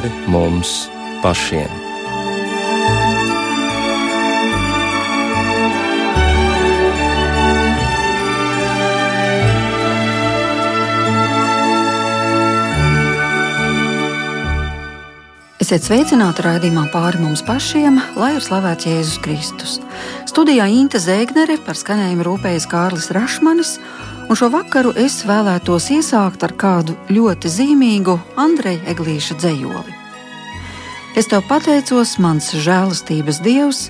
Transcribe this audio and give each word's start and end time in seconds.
pāri 0.00 0.10
mums 0.32 0.88
pašiem. 1.20 1.68
Esiet 15.60 15.84
sveicināti 15.84 16.42
raidījumā 16.42 16.88
pāri 16.90 17.20
mums 17.20 17.44
pašiem, 17.46 18.00
lai 18.16 18.32
ir 18.38 18.42
slavēts 18.42 18.88
Jēzus 18.88 19.20
Kristus. 19.22 19.76
Studijā 20.26 20.64
Inte 20.72 20.98
Zēgnere 20.98 21.60
par 21.62 21.76
skanējumu 21.76 22.24
rūpējas 22.26 22.66
Kārlis 22.72 23.12
Rašmanis, 23.14 23.76
un 24.30 24.38
šo 24.38 24.46
vakaru 24.54 24.92
es 24.94 25.24
vēlētos 25.26 25.88
iesākt 25.90 26.44
ar 26.46 26.54
kādu 26.54 26.94
ļoti 27.10 27.50
zīmīgu 27.50 28.14
Andreja 28.38 28.84
Eglīša 28.92 29.34
dzējoli. 29.42 29.96
Es 31.18 31.26
tev 31.26 31.42
pateicos, 31.50 32.14
mans 32.22 32.52
žēlastības 32.54 33.40
dievs, 33.42 33.80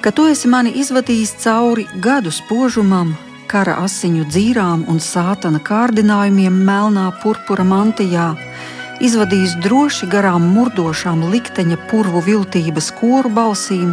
ka 0.00 0.10
tu 0.16 0.24
esi 0.32 0.48
mani 0.48 0.72
izvadījis 0.80 1.34
cauri 1.44 1.84
gadu 2.00 2.32
spožumam, 2.32 3.12
kara 3.52 3.76
asiņu 3.84 4.24
dzīrām 4.32 4.86
un 4.88 4.96
sātana 5.04 5.60
kārdinājumiem 5.60 6.56
melnā 6.64 7.10
purpura 7.20 7.66
mantijā 7.68 8.30
izvadījis 9.02 9.58
droši 9.60 10.06
garām 10.08 10.46
murdošām 10.54 11.26
likteņa 11.34 11.78
purvu 11.90 12.22
viltības 12.24 12.92
koru 12.96 13.28
balsīm, 13.34 13.92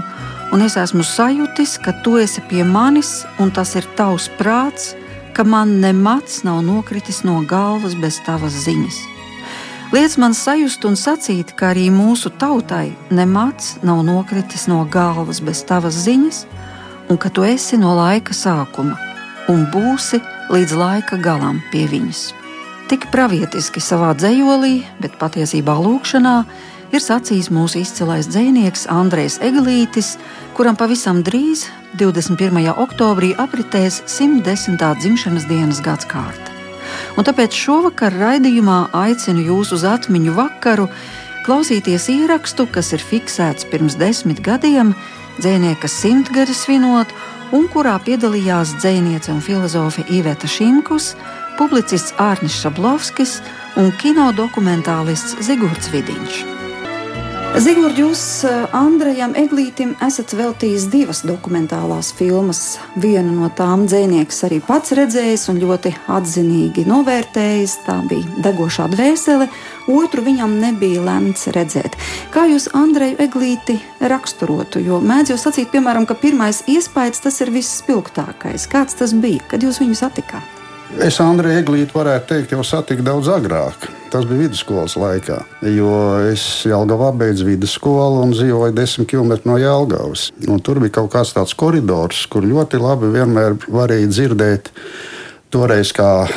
un 0.53 0.63
es 0.63 0.77
esmu 0.79 1.03
sajūtis, 1.03 1.75
ka 1.83 1.95
tu 2.05 2.15
esi 2.21 2.43
pie 2.47 2.63
manis, 2.63 3.25
un 3.41 3.51
tas 3.51 3.75
ir 3.75 3.87
tavs 3.97 4.29
prāts, 4.39 4.93
ka 5.39 5.43
man 5.47 5.79
nemats 5.79 6.41
nav 6.43 6.57
nokritis 6.67 7.21
no 7.23 7.37
galvas 7.47 7.93
bez 7.95 8.17
tavas 8.25 8.57
ziņas. 8.65 8.97
Liec 9.95 10.17
man 10.19 10.33
sajust 10.35 10.83
un 10.83 10.97
sacīt, 10.99 11.53
ka 11.55 11.69
arī 11.71 11.85
mūsu 11.95 12.27
tautai 12.41 12.89
nemats 13.07 13.77
nav 13.79 14.01
nokritis 14.03 14.67
no 14.67 14.81
galvas 14.83 15.39
bez 15.39 15.61
tavas 15.63 15.95
ziņas, 16.03 16.41
un 17.07 17.15
ka 17.15 17.31
tu 17.31 17.47
esi 17.47 17.79
no 17.79 17.95
laika 17.95 18.35
sākuma 18.35 18.99
un 19.47 19.63
būsi 19.71 20.19
līdz 20.51 20.75
laika 20.75 21.21
galam 21.23 21.63
pie 21.71 21.87
viņas. 21.87 22.25
Tik 22.91 23.07
pravietiski 23.07 23.79
savā 23.79 24.11
dzējolī, 24.19 24.83
bet 24.99 25.15
patiesībā 25.23 25.79
lūkšanā 25.79 26.35
ir 26.91 26.99
sacījis 26.99 27.47
mūsu 27.47 27.79
izcilais 27.85 28.27
dzinieks 28.27 28.89
Andrejs 28.91 29.39
Eglītis, 29.39 30.17
kuram 30.59 30.75
pavisam 30.75 31.23
drīz, 31.23 31.69
21. 31.97 32.69
oktobrī, 32.77 33.31
apritēs 33.33 34.03
110. 34.05 34.77
dzimšanas 34.77 35.47
dienas 35.49 35.79
gads 35.81 36.05
kārta. 36.05 36.53
Un 37.17 37.25
tāpēc 37.25 37.55
šovakar 37.55 38.13
raidījumā 38.13 38.91
aicinu 38.93 39.41
jūs 39.47 39.73
uz 39.73 39.85
atmiņu 39.87 40.35
vakaru 40.37 40.85
klausīties 41.47 42.09
ierakstu, 42.13 42.67
kas 42.69 42.93
ir 42.93 43.01
fiksēts 43.01 43.65
pirms 43.71 43.97
desmit 43.97 44.43
gadiem, 44.45 44.93
dzinieka 45.41 45.89
simtgadi 45.89 46.53
svinot, 46.53 47.09
un 47.55 47.65
kurā 47.73 47.97
piedalījās 48.05 48.75
dziniece 48.77 49.33
un 49.33 49.41
filozofe 49.41 50.05
Iveta 50.13 50.49
Šimkus 50.49 51.15
publicists 51.57 52.13
Ārnis 52.21 52.61
Šablovskis 52.61 53.39
un 53.81 53.91
kino 53.97 54.29
dokumentālists 54.37 55.41
Zigorts 55.43 55.91
Vidiņš. 55.91 56.58
Zigords, 57.57 57.97
jūs 57.97 58.21
eh, 58.45 58.75
Andrejam 58.77 59.31
Eglītim 59.37 59.95
esat 60.05 60.35
veltījis 60.37 60.85
divas 60.93 61.23
dokumentālās 61.25 62.11
filmas. 62.13 62.77
Vienu 63.01 63.33
no 63.39 63.49
tām 63.57 63.87
dzēnieks 63.89 64.43
arī 64.45 64.59
pats 64.63 64.93
redzējis 64.95 65.47
un 65.49 65.57
ļoti 65.63 65.91
atzinīgi 66.13 66.85
novērtējis. 66.87 67.73
Tā 67.87 67.97
bija 68.11 68.43
degošā 68.45 68.85
dvēsele, 68.93 69.49
otru 69.89 70.23
viņam 70.29 70.59
nebija 70.61 71.01
lemts 71.07 71.49
redzēt. 71.55 71.97
Kā 72.35 72.45
jūs 72.51 72.69
Andreju 72.77 73.17
Eglīti 73.25 73.79
raksturotu? 74.13 74.83
Jo 74.85 75.01
mēdz 75.01 75.33
jau 75.33 75.41
sacīt, 75.47 75.73
piemēram, 75.73 76.05
ka 76.05 76.19
pirmais 76.21 76.61
iespējas 76.69 77.25
tas 77.25 77.41
ir 77.41 77.51
visspilgtākais. 77.57 78.69
Kāds 78.69 79.01
tas 79.01 79.17
bija, 79.17 79.41
kad 79.49 79.65
jūs 79.65 79.81
viņu 79.81 79.97
satikāt? 80.05 80.58
Es 80.97 81.19
Andreju 81.21 81.61
Eglītu 81.61 81.93
varētu 81.93 82.25
teikt, 82.31 82.53
jau 82.55 82.63
satiku 82.65 83.03
daudz 83.05 83.29
agrāk. 83.29 83.85
Tas 84.09 84.25
bija 84.25 84.47
vidusskolas 84.47 84.95
laikā, 84.97 85.37
jo 85.69 85.91
es 86.31 86.41
Jālgavā 86.65 87.11
beidzu 87.13 87.45
vidusskolu 87.45 88.23
un 88.23 88.33
dzīvoju 88.33 88.73
desmit 88.73 89.11
km 89.11 89.35
no 89.45 89.59
Jālgavas. 89.61 90.31
Un 90.49 90.63
tur 90.65 90.81
bija 90.81 90.97
kaut 90.97 91.11
kāds 91.13 91.35
tāds 91.37 91.53
koridors, 91.53 92.23
kur 92.25 92.47
ļoti 92.47 92.81
labi 92.81 93.11
vienmēr 93.13 93.59
varēja 93.69 94.09
dzirdēt. 94.09 94.73
Toreiz, 95.49 95.89
kā 95.97 96.27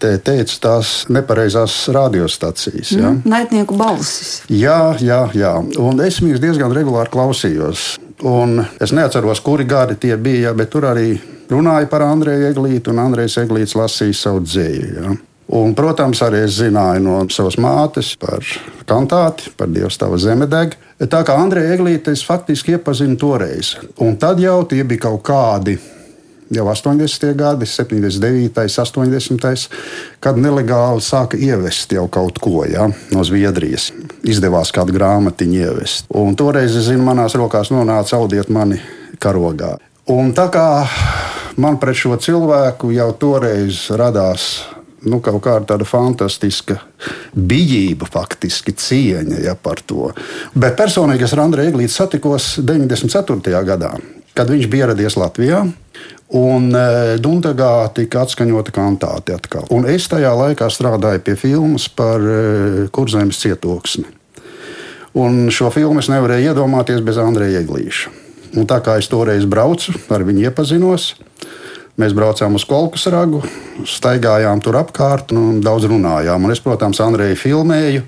te 0.00 0.14
teica, 0.24 0.54
tās 0.64 0.92
nepareizās 1.12 1.74
radiostacijas. 1.92 2.94
Ja? 2.94 3.10
Mm, 3.10 3.18
naidnieku 3.28 3.76
balsis. 3.76 4.38
Jā, 4.48 4.94
jā, 5.00 5.26
jā. 5.36 5.58
Un 5.80 6.00
es 6.04 6.22
viņus 6.24 6.40
diezgan 6.40 6.72
regulāri 6.72 7.12
klausījos. 7.12 7.98
Un 8.24 8.62
es 8.80 8.94
neatceros, 8.96 9.42
kuri 9.44 9.68
gadi 9.68 9.98
tie 10.00 10.16
bija, 10.16 10.54
bet 10.56 10.72
tur 10.72 10.88
arī 10.88 11.18
runāja 11.52 11.88
par 11.90 12.06
Andreju 12.06 12.48
Eglītu, 12.50 12.92
un 12.92 13.02
Andrejs 13.02 13.38
Eglīts 13.42 13.76
lasīja 13.78 14.18
savu 14.18 14.42
dzēju. 14.46 14.88
Ja. 14.96 15.14
Un, 15.52 15.74
protams, 15.76 16.22
arī 16.24 16.46
es 16.46 16.56
zināju 16.56 17.02
no 17.04 17.16
savas 17.32 17.58
mātes 17.60 18.14
par 18.16 18.40
kantāti, 18.88 19.50
par 19.58 19.68
Dievs 19.68 19.98
tava 20.00 20.16
zemedeg. 20.20 20.78
Tā 21.02 21.20
kā 21.28 21.36
Andreja 21.36 21.74
Eglīte 21.76 22.14
es 22.14 22.22
faktiski 22.24 22.78
iepazinu 22.78 23.18
toreiz. 23.20 23.74
Un 24.00 24.16
tad 24.16 24.40
jau 24.40 24.62
tie 24.70 24.80
bija 24.86 25.10
kaut 25.10 25.20
kādi 25.28 25.76
jau 26.52 26.66
80. 26.68 27.34
gadi, 27.36 27.66
79. 27.66 28.68
80. 28.78 29.68
kad 30.20 30.40
nelegāli 30.40 31.04
sāka 31.04 31.36
ievest 31.40 31.92
jau 31.92 32.06
kaut 32.12 32.40
ko 32.42 32.64
ja, 32.68 32.88
no 33.12 33.24
Zviedrijas. 33.24 33.90
Izdevās 34.24 34.72
kādu 34.74 34.94
grāmatiņu 34.96 35.62
ievest. 35.62 36.08
Un 36.16 36.36
toreiz, 36.36 36.76
es 36.76 36.90
zinu, 36.90 37.04
manās 37.06 37.36
rokās 37.38 37.72
nonāca 37.72 38.16
audiet 38.20 38.52
mani 38.52 38.80
karogā. 39.20 39.76
Un 40.12 40.32
tā 40.36 40.48
kā 40.52 40.66
man 41.56 41.80
pret 41.80 41.98
šo 41.98 42.16
cilvēku 42.20 42.92
jau 42.94 43.10
toreiz 43.18 43.88
radās 43.98 44.62
nu, 45.08 45.18
kaut 45.22 45.42
kāda 45.42 45.66
tāda 45.72 45.86
fantastiska 45.88 46.78
bijība, 47.34 48.06
faktiski 48.10 48.74
cieņa 48.78 49.42
ja, 49.46 49.54
par 49.58 49.82
to. 49.86 50.10
Bet 50.54 50.78
personīgi 50.78 51.26
es 51.26 51.34
ar 51.34 51.44
Andreju 51.46 51.72
Eglītu 51.72 51.94
satikos 51.94 52.54
94. 52.62 53.62
gadā, 53.66 53.92
kad 54.36 54.50
viņš 54.52 54.68
bija 54.70 54.88
ieradies 54.88 55.18
Latvijā. 55.20 55.64
Un 56.32 56.70
e, 56.72 57.18
Dundagā 57.20 57.90
tika 57.92 58.22
atskaņota 58.24 58.72
kantāte 58.72 59.34
atkal. 59.36 59.66
Un 59.74 59.84
es 59.84 60.06
tajā 60.08 60.30
laikā 60.32 60.70
strādāju 60.72 61.20
pie 61.26 61.34
filmas 61.36 61.90
par 61.92 62.24
e, 62.24 62.86
Kurzemes 62.88 63.42
cietoksni. 63.42 64.06
Un 65.20 65.50
šo 65.52 65.68
filmu 65.74 66.00
es 66.00 66.08
nevarēju 66.08 66.54
iedomāties 66.54 67.02
bez 67.04 67.20
Andreja 67.20 67.60
Eglīša. 67.60 68.14
Un 68.56 68.64
tā 68.68 68.78
kā 68.84 68.96
es 69.00 69.10
toreiz 69.12 69.44
braucu, 69.48 69.92
ar 70.12 70.24
viņu 70.24 70.46
iepazinos, 70.48 71.10
Mēs 72.00 72.14
braucām 72.16 72.56
uz 72.56 72.64
Kolkas 72.64 73.04
ragu, 73.12 73.42
staigājām 73.84 74.62
tur 74.64 74.78
apkārt 74.80 75.34
un 75.36 75.60
daudz 75.64 75.84
runājām. 75.90 76.46
Un 76.46 76.54
es, 76.54 76.62
protams, 76.64 77.02
Andreju 77.04 77.36
filmēju 77.36 78.06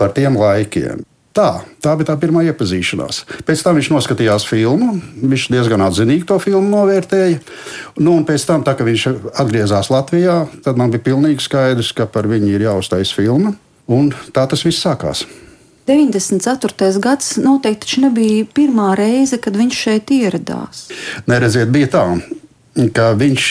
par 0.00 0.10
tiem 0.16 0.34
laikiem. 0.40 1.04
Tā, 1.32 1.62
tā 1.80 1.94
bija 1.96 2.10
tā 2.10 2.16
pirmā 2.20 2.42
iepazīšanās. 2.50 3.22
Pēc 3.48 3.62
tam 3.64 3.78
viņš 3.78 3.88
noskatījās 3.94 4.44
filmu. 4.44 4.98
Viņš 5.22 5.46
diezgan 5.54 5.84
atzinīgi 5.86 6.26
to 6.28 6.36
filmu 6.42 6.68
novērtēja. 6.74 7.38
Nu, 8.04 8.18
pēc 8.28 8.44
tam, 8.48 8.66
tā, 8.66 8.74
kad 8.76 8.90
viņš 8.90 9.06
atgriezās 9.40 9.88
Latvijā, 9.94 10.42
tad 10.66 10.80
man 10.80 10.92
bija 10.92 11.06
pilnīgi 11.06 11.46
skaidrs, 11.46 11.94
ka 11.96 12.04
par 12.10 12.28
viņu 12.28 12.52
ir 12.52 12.66
jāuztais 12.66 13.14
filma. 13.16 13.54
Un 13.88 14.12
tā 14.34 14.44
tas 14.50 14.66
viss 14.66 14.84
sākās. 14.84 15.24
94. 15.88 16.92
gads 17.02 17.32
noteikti 17.42 18.04
nebija 18.04 18.44
pirmā 18.54 18.92
reize, 18.98 19.40
kad 19.42 19.56
viņš 19.58 19.80
šeit 19.86 20.12
ieradās. 20.14 20.84
Neredziet, 21.26 21.72
bija 21.72 21.88
tā 21.96 22.04
ka 22.94 23.12
viņš 23.18 23.46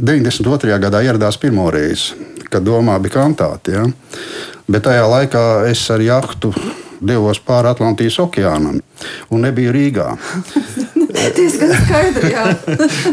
92. 0.00 0.72
Eh, 0.72 0.80
gadā 0.80 1.02
ieradās 1.04 1.38
pirmo 1.40 1.68
reizi, 1.72 2.16
kad 2.48 2.64
domā 2.64 2.98
bija 3.02 3.18
kantāte. 3.20 3.74
Ja? 3.76 3.86
Bet 4.68 4.86
tajā 4.88 5.06
laikā 5.08 5.44
es 5.70 5.84
ar 5.90 6.04
jahtu 6.04 6.52
devos 6.98 7.38
pāri 7.40 7.70
Atlantijas 7.70 8.18
okeānam 8.24 8.80
un 9.30 9.44
nebiju 9.44 9.74
Rīgā. 9.74 10.08
Diezgan 11.36 11.72
skaidri. 11.84 12.32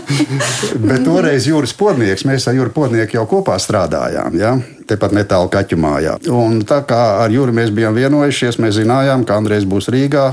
Bet 0.90 1.04
toreiz 1.06 1.48
jūras 1.50 1.74
podnieks, 1.78 2.26
mēs 2.28 2.48
ar 2.50 2.58
jūras 2.58 2.76
podnieku 2.76 3.18
jau 3.18 3.26
kopā 3.30 3.58
strādājām. 3.62 4.38
Ja? 4.40 4.56
Tepat 4.86 5.16
netālu 5.18 5.50
kaķu 5.54 5.80
mājā. 5.82 6.18
Un 6.30 6.60
tā 6.68 6.84
kā 6.86 7.02
ar 7.24 7.34
Jūru 7.34 7.56
mēs 7.58 7.72
bijām 7.74 7.96
vienojušies, 7.98 8.60
mēs 8.62 8.78
zinājām, 8.78 9.24
ka 9.26 9.40
Andrejs 9.40 9.66
būs 9.66 9.90
Rīgā. 9.90 10.28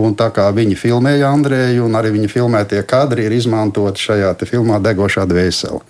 Un 0.00 0.16
tā 0.16 0.30
kā 0.32 0.48
viņi 0.56 0.78
filmēja 0.80 1.28
Andreju, 1.28 1.84
un 1.84 1.98
arī 2.00 2.14
viņa 2.16 2.30
filmētie 2.32 2.80
kadri 2.88 3.28
ir 3.28 3.36
izmantoti 3.36 4.08
šajā 4.08 4.32
filmā 4.48 4.80
Degošā 4.80 5.26
dvēsele. 5.28 5.82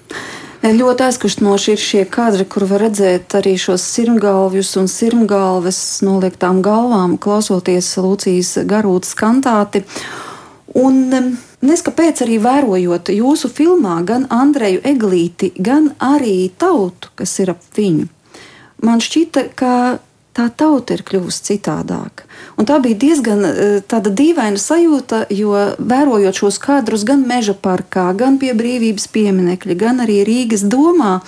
Ļoti 0.61 1.07
aizkustinoši 1.07 1.71
ir 1.73 1.81
šie 1.81 2.03
kadri, 2.13 2.45
kur 2.45 2.67
var 2.69 2.83
redzēt 2.85 3.33
arī 3.39 3.55
šos 3.57 3.81
sirmgalvjus 3.95 4.75
un 4.77 4.91
sirmgalves 4.93 5.79
noliektām 6.05 6.61
galvām, 6.67 7.15
klausoties 7.17 7.95
Lūcijas 7.97 8.59
garūtas 8.69 9.15
kantāti. 9.17 9.87
Un 10.79 11.11
neskapēc 11.67 12.23
arī 12.23 12.39
vērojot 12.43 13.11
jūsu 13.15 13.51
filmā 13.51 13.97
gan 14.07 14.29
Andreju 14.31 14.85
Eglīti, 14.87 15.51
gan 15.59 15.91
arī 15.99 16.51
tautu, 16.59 17.11
kas 17.19 17.35
ir 17.43 17.51
ap 17.57 17.65
viņu. 17.77 18.07
Man 18.87 19.03
šķita, 19.03 19.49
ka 19.59 19.75
tā 20.37 20.47
tauta 20.57 20.95
ir 20.95 21.03
kļuvusi 21.07 21.43
citādāka. 21.51 22.27
Un 22.57 22.69
tā 22.69 22.79
bija 22.83 22.99
diezgan 23.03 23.43
uh, 23.45 24.11
dīvaina 24.21 24.61
sajūta, 24.61 25.25
jo 25.35 25.55
vērojot 25.79 26.39
šos 26.43 26.61
kadrus 26.63 27.05
gan 27.09 27.27
meža 27.29 27.57
parkā, 27.59 28.11
gan 28.17 28.39
pie 28.41 28.55
brīvības 28.57 29.09
pieminiekļa, 29.13 29.77
gan 29.81 30.05
arī 30.07 30.21
Rīgas 30.29 30.65
domā, 30.71 31.19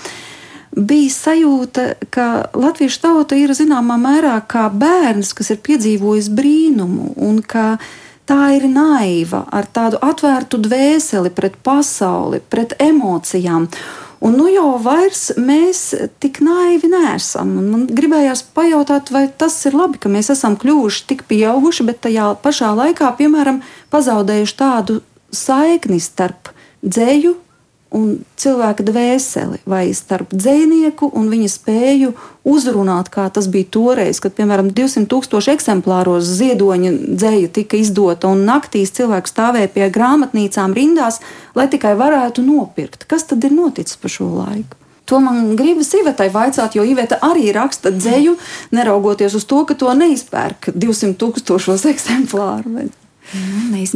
bija 0.73 1.11
sajūta, 1.13 1.89
ka 2.15 2.29
latviešu 2.55 3.03
tauta 3.03 3.37
ir 3.37 3.53
zināmā 3.59 3.99
mērā 4.01 4.39
kā 4.49 4.69
bērns, 4.71 5.35
kas 5.37 5.53
ir 5.53 5.61
piedzīvojis 5.67 6.31
brīnumu 6.33 7.13
un 7.21 7.43
ka 7.43 7.77
tā 8.29 8.55
ir 8.57 8.69
naiva, 8.71 9.45
ar 9.51 9.67
tādu 9.67 10.01
atvērtu 10.03 10.61
dvēseli 10.63 11.33
pret 11.35 11.59
pasauli, 11.65 12.41
pret 12.41 12.77
emocijām. 12.83 13.69
Un 14.23 14.37
nu 14.39 14.47
jau 14.47 14.77
vairs 14.79 15.33
mēs 15.35 15.81
tik 16.23 16.39
naivi 16.47 16.87
neesam. 16.93 17.57
Un 17.59 17.71
man 17.73 17.87
gribējās 17.91 18.45
pajautāt, 18.55 19.11
vai 19.11 19.25
tas 19.27 19.57
ir 19.67 19.75
labi, 19.75 19.99
ka 19.99 20.13
mēs 20.13 20.31
esam 20.31 20.55
kļuvuši 20.61 21.07
tik 21.11 21.25
pieauguši, 21.31 21.87
bet 21.89 22.05
tajā 22.07 22.29
pašā 22.45 22.71
laikā, 22.79 23.11
piemēram, 23.19 23.59
pazaudējuši 23.91 24.59
tādu 24.61 25.01
saikni 25.35 25.99
starp 26.03 26.53
dzēju 26.87 27.35
un 27.97 28.19
cilvēka 28.41 28.85
dvēseli, 28.87 29.63
vai 29.69 29.85
starp 29.97 30.33
dzinieku 30.35 31.11
un 31.19 31.31
viņa 31.33 31.51
spēju 31.53 32.13
uzrunāt, 32.49 33.11
kā 33.13 33.29
tas 33.35 33.49
bija 33.53 33.69
toreiz, 33.77 34.21
kad, 34.23 34.35
piemēram, 34.39 34.73
200 34.75 35.09
tūkstoši 35.13 35.55
eksemplāros 35.55 36.29
ziedoņa 36.41 36.93
dzēja 37.15 37.53
tika 37.61 37.79
izdota, 37.81 38.33
un 38.33 38.47
naktīs 38.49 38.95
cilvēks 38.97 39.35
stāvēja 39.35 39.73
pie 39.75 39.91
grāmatnīcām 39.95 40.77
rindās, 40.77 41.21
lai 41.59 41.69
tikai 41.73 41.95
varētu 41.99 42.45
nopirkt. 42.47 43.07
Kas 43.11 43.29
tad 43.31 43.45
ir 43.45 43.55
noticis 43.57 44.01
pa 44.01 44.11
šo 44.13 44.31
laiku? 44.41 44.79
To 45.11 45.19
man 45.21 45.57
gribas 45.59 45.91
Ivetai 45.99 46.31
vaicāt, 46.33 46.77
jo 46.79 46.85
Iveta 46.87 47.19
arī 47.27 47.51
raksta 47.53 47.91
dzēju, 47.93 48.37
neraugoties 48.73 49.35
uz 49.37 49.45
to, 49.51 49.65
ka 49.69 49.77
to 49.77 49.93
neizpērk 49.99 50.71
200 50.73 51.19
tūkstošos 51.21 51.87
eksemplāru. 51.93 52.89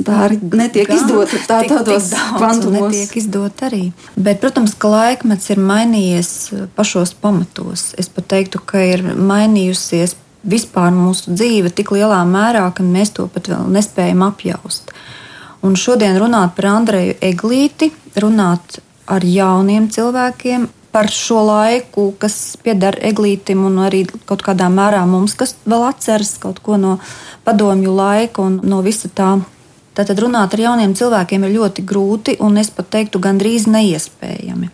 Tā 0.06 0.20
arī 0.26 0.38
netiek 0.40 0.88
izdota 0.94 1.38
tā, 1.44 1.58
tik, 1.64 1.72
tādos 1.72 2.10
kvantumos. 2.38 2.92
Netiek 2.92 3.16
izdota 3.20 3.68
arī. 3.68 3.82
Bet, 4.16 4.40
protams, 4.40 4.72
ka 4.80 4.88
laikmets 4.92 5.50
ir 5.52 5.60
mainījies 5.60 6.30
uh, 6.54 6.62
pašos 6.78 7.12
pamatos. 7.20 7.90
Es 8.00 8.08
pat 8.12 8.30
teiktu, 8.32 8.62
ka 8.64 8.80
ir 8.80 9.04
mainījusies 9.04 10.16
vispār 10.46 10.94
mūsu 10.94 11.34
dzīve 11.34 11.72
tik 11.74 11.92
lielā 11.96 12.22
mērā, 12.28 12.64
ka 12.72 12.86
mēs 12.86 13.12
to 13.16 13.26
pat 13.32 13.50
vēl 13.50 13.68
nespējam 13.76 14.24
apjaust. 14.26 14.94
Un 15.66 15.76
šodien 15.76 16.16
runāt 16.20 16.54
par 16.56 16.70
Andreju 16.70 17.16
Eglīti, 17.24 17.90
runāt 18.22 18.78
ar 19.10 19.24
jauniem 19.26 19.90
cilvēkiem, 19.92 20.68
par 20.96 21.10
šo 21.12 21.42
laiku, 21.44 22.06
kas 22.16 22.56
pieder 22.64 22.96
eglītim, 23.04 23.66
un 23.68 23.82
arī 23.84 24.06
kaut 24.24 24.40
kādā 24.46 24.70
mērā 24.72 25.02
mums, 25.04 25.34
kas 25.36 25.52
vēl 25.68 25.84
atceras 25.90 26.38
kaut 26.40 26.62
ko 26.64 26.78
no 26.80 26.94
padomju 27.44 27.92
laika 27.92 28.40
un 28.40 28.62
no 28.64 28.78
visa 28.86 29.10
tā. 29.12 29.34
Tātad 29.96 30.22
runāt 30.24 30.56
ar 30.56 30.62
jauniem 30.62 30.94
cilvēkiem 30.96 31.44
ir 31.44 31.52
ļoti 31.58 31.84
grūti, 31.90 32.38
un 32.40 32.56
es 32.62 32.72
pat 32.72 32.88
teiktu, 32.96 33.20
gandrīz 33.20 33.68
neiespējami. 33.68 34.72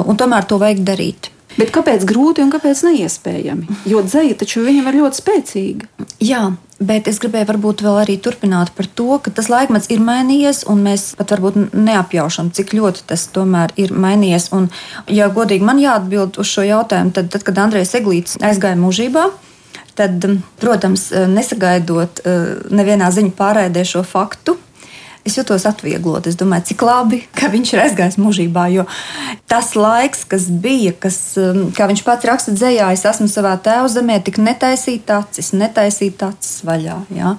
Un 0.00 0.16
tomēr 0.16 0.48
to 0.48 0.56
vajag 0.62 0.80
darīt. 0.88 1.28
Bet 1.58 1.68
kāpēc 1.74 2.08
grūti 2.08 2.40
un 2.40 2.48
kāpēc 2.52 2.80
neiespējami? 2.88 3.82
Jo 3.92 4.00
dzēja 4.06 4.38
taču 4.40 4.64
viņam 4.64 4.88
ir 4.88 5.00
ļoti 5.02 5.20
spēcīga. 5.20 6.08
Jā, 6.24 6.46
bet 6.88 7.08
es 7.10 7.20
gribēju 7.22 7.48
varbūt 7.48 7.84
vēl 7.84 8.00
arī 8.02 8.16
turpināt 8.22 8.72
par 8.76 8.88
to, 8.98 9.18
ka 9.22 9.32
tas 9.34 9.48
laikmets 9.52 9.90
ir 9.92 10.02
mainījies, 10.04 10.64
un 10.70 10.82
mēs 10.86 11.12
pat 11.18 11.34
varbūt 11.34 11.72
neapjaušam, 11.72 12.50
cik 12.54 12.74
ļoti 12.78 13.06
tas 13.12 13.26
tomēr 13.34 13.74
ir 13.80 13.94
mainījies. 13.94 14.50
Un, 14.56 14.68
ja 15.10 15.30
godīgi 15.32 15.66
man 15.66 15.80
jāatbild 15.82 16.40
uz 16.42 16.50
šo 16.50 16.66
jautājumu, 16.66 17.14
tad, 17.16 17.30
tad 17.34 17.46
kad 17.46 17.62
Andrejs 17.64 17.94
Eglīts 17.98 18.38
aizgāja 18.42 18.80
mūžībā, 18.80 19.28
tad, 19.98 20.24
protams, 20.60 21.10
nesagaidot 21.32 22.22
eh, 22.24 22.44
nevienā 22.72 23.12
ziņu 23.12 23.34
pārēdē 23.38 23.84
šo 23.88 24.04
faktu, 24.08 24.56
es 25.24 25.36
jutos 25.38 25.66
atvieglot. 25.68 26.26
Es 26.26 26.38
domāju, 26.38 26.72
cik 26.72 26.84
labi, 26.86 27.22
ka 27.38 27.50
viņš 27.52 27.74
ir 27.74 27.82
aizgājis 27.86 28.20
mūžībā. 28.20 28.68
Jo 28.74 28.86
tas 29.50 29.74
laiks, 29.78 30.24
kas 30.28 30.48
bija, 30.62 30.94
kas, 30.98 31.18
um, 31.40 31.68
kā 31.76 31.88
viņš 31.90 32.04
pats 32.06 32.28
raksta 32.28 32.54
dzējā, 32.56 32.92
es 32.94 33.04
esmu 33.08 33.28
savā 33.30 33.54
tēva 33.62 33.90
zemē, 33.92 34.22
tik 34.24 34.40
netaisīt 34.42 35.10
acis, 35.12 35.52
netaisīt 35.56 36.24
acis 36.26 36.62
vaļā. 36.66 37.02
Ja? 37.16 37.36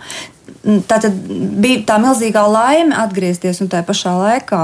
Tā 0.63 0.97
tad 1.03 1.15
bija 1.63 1.81
tā 1.87 1.97
milzīgā 1.99 2.43
laime 2.47 2.95
atgriezties 2.99 3.59
un 3.63 3.69
tajā 3.71 3.83
pašā 3.87 4.13
laikā 4.15 4.61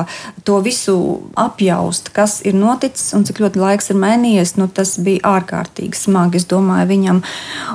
to 0.48 0.60
visu 0.64 0.96
apjaust, 1.40 2.12
kas 2.16 2.38
ir 2.48 2.56
noticis 2.56 3.12
un 3.16 3.26
cik 3.28 3.42
ļoti 3.44 3.60
laiks 3.60 3.92
ir 3.92 4.00
mainījies. 4.00 4.56
Nu, 4.60 4.70
tas 4.72 4.96
bija 5.04 5.36
ārkārtīgi 5.36 6.00
smagi, 6.00 6.40
es 6.40 6.48
domāju, 6.52 6.88
viņam. 6.94 7.22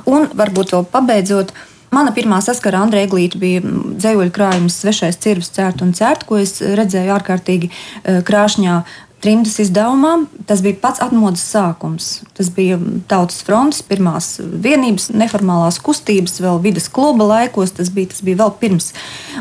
Un 0.08 0.29
varbūt 0.37 0.73
vēl 0.76 0.88
pabeidzot, 0.93 1.52
Mana 1.94 2.11
pirmā 2.14 2.41
saskara 2.43 2.81
ar 2.81 2.88
Andreju 2.88 3.06
Eglītu 3.08 3.41
bija 3.43 3.62
dzējoļu 3.62 4.32
krājums 4.35 4.81
Svešais 4.82 5.20
cirvis 5.23 5.52
cērt 5.55 5.85
un 5.85 5.93
cērt, 5.94 6.25
ko 6.26 6.41
es 6.43 6.56
redzēju 6.61 7.12
ārkārtīgi 7.14 7.70
eh, 7.70 8.23
krāšņā 8.26 8.79
trimdas 9.25 9.56
izdevumā. 9.62 10.26
Tas 10.49 10.61
bija 10.65 10.76
pats 10.82 11.00
atmodas 11.05 11.44
sākums. 11.49 12.11
Tas 12.37 12.50
bija 12.53 12.76
Tautas 13.09 13.41
fronts, 13.47 13.81
pirmās 13.87 14.37
vienības, 14.41 15.09
neformālās 15.17 15.81
kustības, 15.85 16.37
vēl 16.44 16.61
vidas 16.65 16.91
kluba 16.93 17.26
laikos. 17.31 17.73
Tas 17.79 17.91
bija, 17.94 18.12
tas 18.12 18.25
bija 18.26 18.43
vēl 18.43 18.53
pirms 18.61 18.93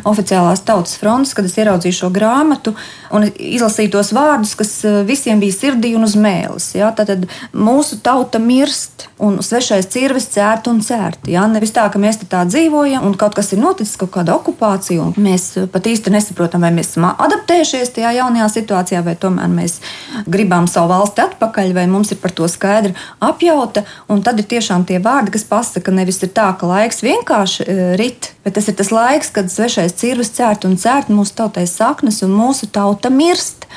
oficiālās 0.07 0.63
Tautas 0.63 0.95
fronts, 1.01 1.35
kad 1.35 1.49
es 1.49 1.57
ieraudzīju 1.59 1.99
šo 1.99 2.11
grāmatu 2.13 2.75
un 3.13 3.27
izlasīju 3.27 3.93
tos 3.93 4.11
vārdus, 4.15 4.55
kas 4.57 4.71
eh, 4.87 5.01
visiem 5.07 5.41
bija 5.43 5.55
sirdī 5.55 5.93
un 5.97 6.07
uz 6.07 6.15
mēles. 6.19 6.71
Ja? 6.77 6.91
Tad 6.95 7.27
mūsu 7.53 7.99
tauta 8.03 8.41
mirst 8.41 9.07
un 9.23 9.39
svešais 9.45 9.89
cirvis 9.93 10.29
cērt 10.33 10.69
un 10.71 10.81
cērt. 10.85 11.27
Ja? 11.29 11.45
Nevis 11.51 11.75
tā, 11.75 11.85
ka 11.93 12.01
mēs 12.01 12.21
tā 12.23 12.43
dzīvojam 12.49 13.05
un 13.05 13.17
kaut 13.19 13.37
kas 13.37 13.53
ir 13.53 13.61
noticis, 13.61 13.97
kaut 13.99 14.13
kāda 14.15 14.37
okupācija, 14.39 15.03
un 15.03 15.13
mēs 15.27 15.51
pat 15.73 15.89
īsti 15.89 16.13
nesaprotam, 16.13 16.65
vai 16.65 16.73
mēs 16.75 16.93
esam 16.93 17.09
adaptējušies 17.11 17.93
tajā 17.97 18.15
jaunajā 18.19 18.49
situācijā, 18.57 19.03
vai 19.05 19.17
tomēr 19.19 19.51
mēs 19.53 19.72
mēs 19.73 20.27
gribam 20.27 20.67
savu 20.67 20.91
valsti 20.91 21.23
atpakaļ, 21.23 21.73
vai 21.73 21.87
mums 21.87 22.11
ir 22.11 22.19
par 22.21 22.31
to 22.31 22.47
skaidra 22.47 22.93
apjauta. 23.19 23.83
Tad 24.23 24.39
ir 24.39 24.45
tiešām 24.45 24.85
tie 24.85 24.99
vārdi, 24.99 25.33
kas 25.33 25.43
pasaka, 25.43 25.91
nevis 25.91 26.21
ir 26.23 26.31
tā, 26.33 26.55
ka 26.57 26.67
laiks 26.67 27.03
vienkārši 27.03 27.63
e, 27.65 27.95
rit, 27.97 28.33
bet 28.43 28.57
tas 28.57 28.67
ir 28.67 28.75
tas 28.79 28.91
laiks, 28.93 29.31
kad 29.33 29.51
svešais 29.51 29.95
cirvis 29.99 30.33
cērt 30.35 30.67
un 30.67 30.75
cērt 30.79 31.11
mūsu 31.13 31.35
tautai 31.37 31.65
saknes 31.69 32.21
un 32.25 32.33
mūsu 32.35 32.67
tauta 32.71 33.11
mirst. 33.13 33.67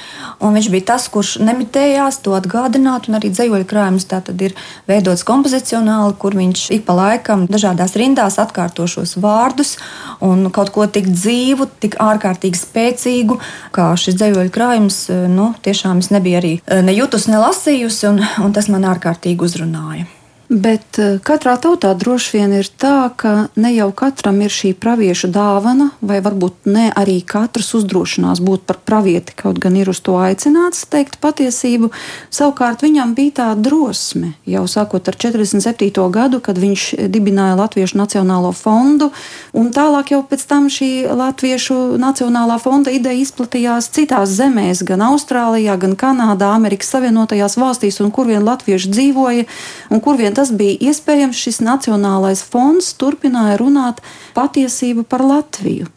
Un 0.43 0.53
viņš 0.57 0.69
bija 0.73 0.89
tas, 0.93 1.07
kurš 1.09 1.37
nemitējās 1.41 2.19
to 2.25 2.35
atgādināt, 2.37 3.09
un 3.09 3.17
arī 3.17 3.31
dzīvoļu 3.33 3.69
krājums 3.71 4.05
tā 4.11 4.21
tad 4.27 4.43
ir 4.45 4.57
veidots 4.91 5.25
kompozicionāli, 5.27 6.17
kur 6.21 6.37
viņš 6.37 6.67
ik 6.77 6.85
pa 6.89 6.97
laikam 6.99 7.47
dažādās 7.49 7.97
rindās 7.97 8.37
atkārto 8.43 8.85
šos 8.91 9.17
vārdus 9.23 9.77
un 10.21 10.51
kaut 10.53 10.75
ko 10.75 10.85
tik 10.91 11.09
dzīvu, 11.15 11.71
tik 11.81 11.97
ārkārtīgi 12.03 12.61
spēcīgu, 12.61 13.39
kā 13.77 13.89
šis 13.97 14.19
dzīvoļu 14.21 14.53
krājums, 14.53 15.01
nu, 15.33 15.53
tiešām 15.65 16.05
es 16.05 16.13
nebiju 16.13 16.43
arī 16.43 16.53
eh, 16.59 16.85
ne 16.85 16.97
jutusi, 16.97 17.33
ne 17.33 17.41
lasījusi, 17.47 18.13
un, 18.13 18.23
un 18.45 18.57
tas 18.57 18.69
man 18.73 18.85
ārkārtīgi 18.93 19.49
uzrunāja. 19.49 20.11
Bet 20.47 20.99
eh, 21.03 21.17
katrā 21.27 21.57
tautā 21.59 21.91
droši 21.99 22.37
vien 22.37 22.53
ir 22.55 22.69
tā, 22.79 23.11
ka 23.19 23.49
ne 23.59 23.73
jau 23.75 23.89
katram 23.91 24.39
ir 24.45 24.53
šī 24.55 24.77
pravieša 24.79 25.31
dāvana, 25.35 25.89
vai 25.99 26.21
varbūt 26.23 26.69
ne 26.71 26.85
arī 26.95 27.17
katrs 27.27 27.73
uzdrošinās 27.75 28.39
būt 28.47 28.63
par 28.69 28.79
pravieti, 28.87 29.35
kaut 29.35 29.59
gan 29.63 29.75
ir 29.75 29.91
uz 29.91 29.99
to 30.07 30.15
aicināts 30.23 30.85
teikt 30.87 31.19
patiesību. 31.19 31.91
Savukārt 32.31 32.85
viņam 32.87 33.17
bija 33.19 33.35
tā 33.41 33.49
drosme 33.59 34.37
jau 34.47 34.63
sākot 34.71 35.11
ar 35.11 35.19
47. 35.19 35.91
gadu, 36.15 36.39
kad 36.39 36.61
viņš 36.63 36.85
dibināja 37.11 37.59
Latviešu 37.59 37.99
Nacionālo 37.99 38.55
fondu, 38.55 39.11
un 39.51 39.73
tālāk 39.75 40.15
jau 40.15 40.23
pēc 40.31 40.47
tam 40.47 40.71
šī 40.71 41.09
Latviešu 41.11 41.99
Nacionālā 41.99 42.61
fonda 42.63 42.95
ideja 42.95 43.19
izplatījās 43.25 43.91
citās 43.99 44.31
zemēs, 44.39 44.85
gan 44.87 45.03
Austrālijā, 45.11 45.75
gan 45.75 45.99
Kanādā, 45.99 46.55
Amerikas 46.55 46.95
Savienotajās 46.95 47.59
valstīs, 47.59 47.99
un 48.05 48.15
kur 48.15 48.31
vien 48.31 48.47
latvieši 48.47 48.95
dzīvoja, 48.95 49.51
un 49.91 50.05
kur 50.05 50.15
vien 50.21 50.36
tas 50.37 50.53
bija 50.53 50.91
iespējams, 50.91 51.39
šis 51.41 51.63
Nacionālais 51.65 52.45
fonds 52.45 52.93
turpināja 53.01 53.57
runāt 53.61 54.03
patiesību 54.37 55.07
par 55.09 55.25
Latviju. 55.25 55.89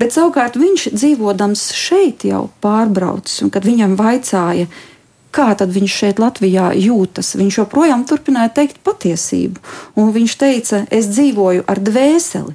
Bet 0.00 0.14
savukārt 0.14 0.56
viņš 0.60 0.90
dzīvodams 0.94 1.70
šeit 1.76 2.24
jau 2.28 2.46
pārbraucis, 2.64 3.42
un 3.44 3.52
kad 3.52 3.66
viņam 3.66 3.96
vaicāja, 3.98 4.68
kā 5.36 5.50
tad 5.58 5.72
viņš 5.74 5.96
šeit 6.00 6.20
Latvijā 6.22 6.70
jūtas, 6.80 7.34
viņš 7.36 7.60
joprojām 7.62 8.06
turpināja 8.08 8.54
teikt 8.60 8.80
patiesību. 8.86 9.60
Un 10.00 10.12
viņš 10.14 10.36
teica, 10.40 10.84
es 10.90 11.10
dzīvoju 11.12 11.66
ar 11.68 11.82
dvēseli, 11.82 12.54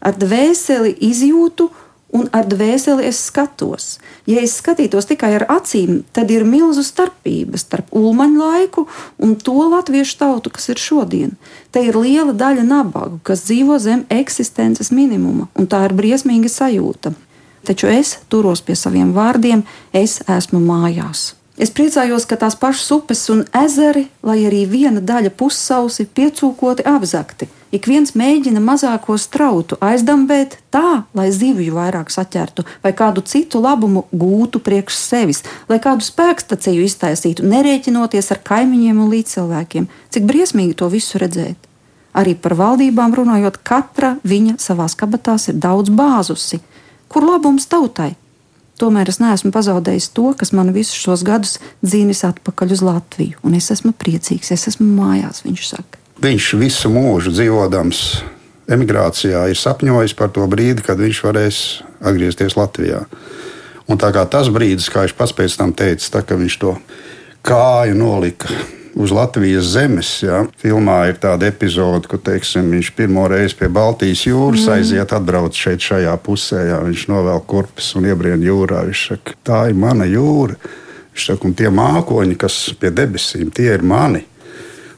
ar 0.00 0.18
dvēseli 0.18 0.94
izjūtu 1.10 1.70
un 2.16 2.30
ar 2.34 2.46
dvēseli 2.50 3.06
es 3.10 3.22
skatos. 3.30 3.96
Ja 4.30 4.42
es 4.44 4.52
skatītos 4.60 5.08
tikai 5.10 5.32
ar 5.40 5.44
acīm, 5.50 6.04
tad 6.14 6.30
ir 6.30 6.44
milzu 6.46 6.84
starpība 6.86 7.58
starp 7.58 7.88
ulmaņu 7.96 8.38
laiku 8.38 8.84
un 9.18 9.32
to 9.34 9.56
latviešu 9.72 10.20
tautu, 10.20 10.52
kas 10.54 10.68
ir 10.70 10.78
šodien. 10.78 11.32
Te 11.74 11.82
ir 11.88 11.98
liela 11.98 12.36
daļa 12.36 12.66
nabagu, 12.68 13.18
kas 13.26 13.42
dzīvo 13.48 13.80
zem 13.82 14.04
eksistences 14.12 14.92
minimuma, 14.94 15.48
un 15.58 15.66
tā 15.66 15.82
ir 15.88 15.96
briesmīga 15.98 16.52
sajūta. 16.52 17.14
Taču 17.66 17.90
es 17.90 18.18
turos 18.30 18.62
pie 18.62 18.78
saviem 18.78 19.10
vārdiem, 19.16 19.64
es 19.92 20.20
esmu 20.30 20.62
mājās. 20.62 21.32
Es 21.60 21.72
priecājos, 21.74 22.24
ka 22.24 22.38
tās 22.40 22.54
pašas 22.56 22.86
upes 22.94 23.26
un 23.34 23.42
ezeri, 23.64 24.06
lai 24.24 24.38
arī 24.48 24.62
viena 24.70 25.02
daļa 25.02 25.34
pussausi, 25.36 26.06
piecūkoti 26.06 26.86
apzakti. 26.88 27.50
Ik 27.70 27.86
viens 27.86 28.16
mēģina 28.18 28.58
mazāko 28.58 29.14
strautu 29.14 29.76
aizdambēt 29.78 30.56
tā, 30.74 31.04
lai 31.14 31.28
zivju 31.30 31.76
vairāk 31.76 32.08
saķertu, 32.10 32.64
vai 32.82 32.90
kādu 32.98 33.22
citu 33.22 33.60
labumu 33.62 34.08
gūtu 34.10 34.58
priekš 34.58 34.96
sevis, 34.98 35.44
lai 35.70 35.78
kādu 35.82 36.02
spēkstaciju 36.02 36.82
iztaisītu, 36.88 37.46
nerēķinoties 37.46 38.32
ar 38.34 38.40
kaimiņiem 38.50 38.98
un 39.04 39.12
līdzcilvēkiem. 39.14 39.86
Cik 40.10 40.26
briesmīgi 40.26 40.74
to 40.82 40.90
visu 40.90 41.22
redzēt! 41.22 41.70
Arī 42.10 42.34
par 42.34 42.56
valdībām 42.58 43.14
runājot, 43.14 43.60
katra 43.62 44.16
viņa 44.26 44.56
savā 44.58 44.88
kabatās 44.98 45.46
ir 45.52 45.62
daudz 45.62 45.94
bāzusi. 45.94 46.58
Kur 47.06 47.28
labums 47.28 47.70
tautai? 47.70 48.16
Tomēr 48.82 49.12
es 49.12 49.20
neesmu 49.22 49.52
pazaudējis 49.54 50.10
to, 50.16 50.32
kas 50.34 50.50
man 50.56 50.74
visus 50.74 50.98
šos 50.98 51.22
gadus 51.22 51.58
dzīvis 51.84 52.24
atpakaļ 52.32 52.74
uz 52.74 52.82
Latviju. 52.82 53.38
Un 53.46 53.54
es 53.54 53.70
esmu 53.70 53.94
priecīgs, 53.94 54.50
es 54.56 54.66
esmu 54.72 54.90
mājās, 54.96 55.44
viņš 55.46 55.66
saka. 55.70 55.99
Viņš 56.20 56.46
visu 56.60 56.90
mūžu 56.92 57.32
dzīvodams 57.32 58.00
emigrācijā 58.70 59.46
ir 59.48 59.56
sapņojis 59.56 60.12
par 60.18 60.28
to 60.34 60.44
brīdi, 60.50 60.84
kad 60.84 61.00
viņš 61.00 61.20
varēs 61.24 61.60
atgriezties 62.04 62.58
Latvijā. 62.58 63.06
Un 63.90 63.98
tā 63.98 64.10
kā 64.14 64.26
tas 64.28 64.50
brīdis, 64.52 64.90
kā 64.92 65.06
viņš 65.06 65.14
pats 65.16 65.32
pēc 65.34 65.56
tam 65.58 65.72
teica, 65.74 66.10
tā, 66.12 66.20
ka 66.26 66.36
viņš 66.38 66.58
to 66.60 66.74
kāju 67.46 67.96
nolika 67.96 68.52
uz 69.00 69.14
Latvijas 69.16 69.72
zemes. 69.72 70.10
Ja. 70.22 70.42
Filmā 70.60 70.98
ir 71.08 71.18
tāda 71.22 71.48
epizode, 71.48 72.04
kur 72.10 72.20
teiksim, 72.22 72.68
viņš 72.74 72.92
pirmo 72.98 73.24
reizi 73.30 73.56
pie 73.58 73.70
Baltijas 73.72 74.26
jūras 74.28 74.66
mm. 74.66 74.74
aiziet, 74.76 75.14
atbrauc 75.16 75.56
šeit, 75.56 75.82
šajā 75.82 76.14
pusē. 76.24 76.66
Ja. 76.68 76.80
Viņš 76.84 77.06
novelk 77.10 77.48
kurpes 77.50 77.94
un 77.98 78.10
iebrien 78.10 78.44
jūrā. 78.44 78.84
Viņš 78.90 79.06
saka, 79.12 79.38
tā 79.46 79.62
ir 79.72 79.78
mana 79.80 80.08
jūra. 80.10 80.58
Viņš 81.14 81.30
saka, 81.32 81.48
un 81.48 81.56
tie 81.58 81.72
mākoņi, 81.74 82.36
kas 82.40 82.60
pie 82.80 82.92
debesīm, 82.94 83.50
tie 83.54 83.72
ir 83.72 83.86
mani. 83.86 84.26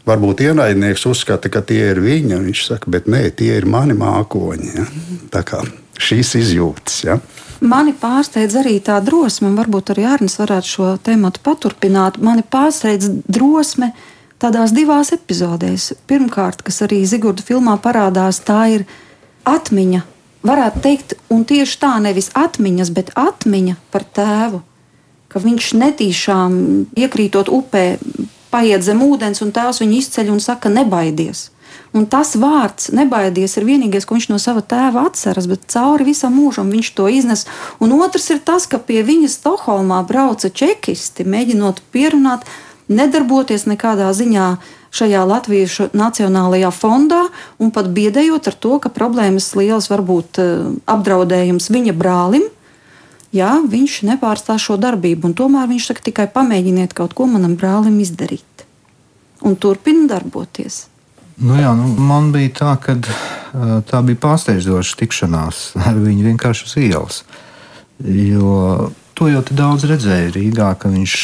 Varbūt 0.02 0.40
ienaidnieks 0.42 1.04
uzskata, 1.06 1.50
ka 1.52 1.62
tie 1.62 1.92
ir 1.92 2.00
viņa. 2.02 2.40
Viņš 2.42 2.64
saka, 2.66 2.90
bet 2.90 3.06
nē, 3.10 3.28
tie 3.38 3.52
ir 3.60 3.68
mani 3.70 3.94
mākoņi. 3.94 4.72
Ja. 4.74 4.86
Tā 5.30 5.44
kā 5.46 5.62
šīs 6.02 6.34
izjūtas. 6.40 6.96
Ja. 7.06 7.20
Mani 7.62 7.94
pārsteidz 7.94 8.56
arī 8.58 8.80
tā 8.82 8.96
drosme, 9.04 9.52
un 9.52 9.58
varbūt 9.60 9.92
arī 9.94 10.08
Arnēs 10.10 10.40
varētu 10.40 10.66
šo 10.72 10.88
tēmu 11.06 11.30
paturpināt. 11.46 12.18
Mani 12.18 12.42
pārsteidz 12.42 13.06
drosme 13.30 13.92
tādās 14.42 14.74
divās 14.74 15.12
epizodēs. 15.14 15.92
Pirmkārt, 16.10 16.64
kas 16.66 16.82
arī 16.82 17.04
Zigorda 17.06 17.46
filmā 17.46 17.76
parādās, 17.78 18.42
tā 18.42 18.64
ir 18.74 18.86
atmiņa. 19.46 20.02
Varētu 20.42 20.82
teikt, 20.82 21.14
un 21.30 21.46
tieši 21.46 21.78
tā 21.78 21.94
nevis 22.02 22.32
atmiņas, 22.34 22.90
bet 22.90 23.14
atmiņa 23.14 23.78
par 23.94 24.08
tēvu. 24.18 24.64
Ka 25.30 25.40
viņš 25.40 25.68
netīšām 25.78 26.56
iekrītot 26.98 27.46
upē, 27.46 27.84
paiet 28.52 28.84
zem 28.84 29.02
ūdens, 29.04 29.42
un 29.44 29.50
tēvs 29.54 29.82
viņu 29.82 29.98
izceļ 29.98 30.30
un 30.34 30.40
saka, 30.44 30.72
nebaidies. 30.72 31.48
Un 31.96 32.06
tas 32.08 32.32
vārds, 32.40 32.88
nebaidies, 32.96 33.58
ir 33.58 33.66
vienīgais, 33.68 34.06
ko 34.08 34.16
viņš 34.16 34.28
no 34.32 34.38
sava 34.40 34.62
tēva 34.64 35.06
atceras, 35.08 35.48
bet 35.48 35.66
cauri 35.72 36.06
visam 36.08 36.32
mūžam 36.36 36.70
viņš 36.72 36.92
to 36.96 37.08
iznes. 37.12 37.46
Un 37.84 37.92
otrs 37.98 38.30
ir 38.32 38.40
tas, 38.44 38.64
ka 38.68 38.80
pie 38.80 39.02
viņa 39.04 39.28
Stokholmā 39.32 40.00
brauca 40.08 40.48
čekisti, 40.48 41.28
mēģinot 41.28 41.82
pierunāt, 41.92 42.48
nedarboties 42.92 43.68
nekādā 43.68 44.08
ziņā 44.16 44.46
šajā 44.92 45.24
Latvijas 45.28 45.92
Nacionālajā 45.96 46.72
fondā, 46.76 47.26
un 47.60 47.72
pat 47.72 47.92
biedējot 47.92 48.48
ar 48.48 48.56
to, 48.56 48.78
ka 48.80 48.92
problēmas 48.92 49.52
lielas 49.56 49.88
var 49.92 50.04
būt 50.04 50.40
eh, 50.40 50.50
apdraudējums 50.92 51.70
viņa 51.72 51.96
brālim. 51.96 52.48
Jā, 53.32 53.52
viņš 53.64 54.02
nepārstās 54.10 54.60
šo 54.60 54.76
darbību, 54.76 55.32
tomēr 55.36 55.70
viņš 55.70 55.88
saka, 55.88 56.04
tikai 56.10 56.26
pamēģiniet 56.32 56.92
kaut 56.96 57.14
ko 57.16 57.26
manam 57.30 57.56
brālim 57.56 57.96
izdarīt. 58.04 58.66
Un 59.42 59.56
turpina 59.56 60.04
darboties. 60.10 60.86
Nu 61.42 61.56
jā, 61.56 61.72
nu, 61.74 61.88
man 61.96 62.28
bija 62.34 62.52
tā, 62.58 62.72
ka 62.78 62.98
tā 63.88 64.02
bija 64.04 64.20
pārsteidzoša 64.20 64.98
tikšanās 65.00 65.62
ar 65.88 65.96
viņu 65.96 66.28
vienkārši 66.28 66.68
uz 66.68 66.74
ielas. 66.82 67.22
Jo 68.02 68.90
to 69.16 69.30
jau 69.30 69.40
daudz 69.48 69.86
redzēju 69.88 70.34
Rīgā, 70.36 70.68
ka 70.80 70.90
viņš 70.92 71.14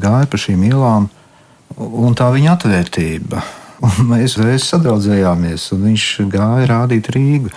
gāja 0.00 0.30
pa 0.30 0.40
šīm 0.40 0.64
ielām 0.70 1.10
un 1.76 2.16
tā 2.16 2.30
viņa 2.34 2.56
atvērtība. 2.56 3.44
Un 3.84 4.06
mēs 4.08 4.38
reiz 4.40 4.64
sadraudzējāmies, 4.70 5.66
un 5.74 5.82
viņš 5.90 6.04
gāja 6.32 6.68
rādīt 6.70 7.10
Rīgu. 7.12 7.50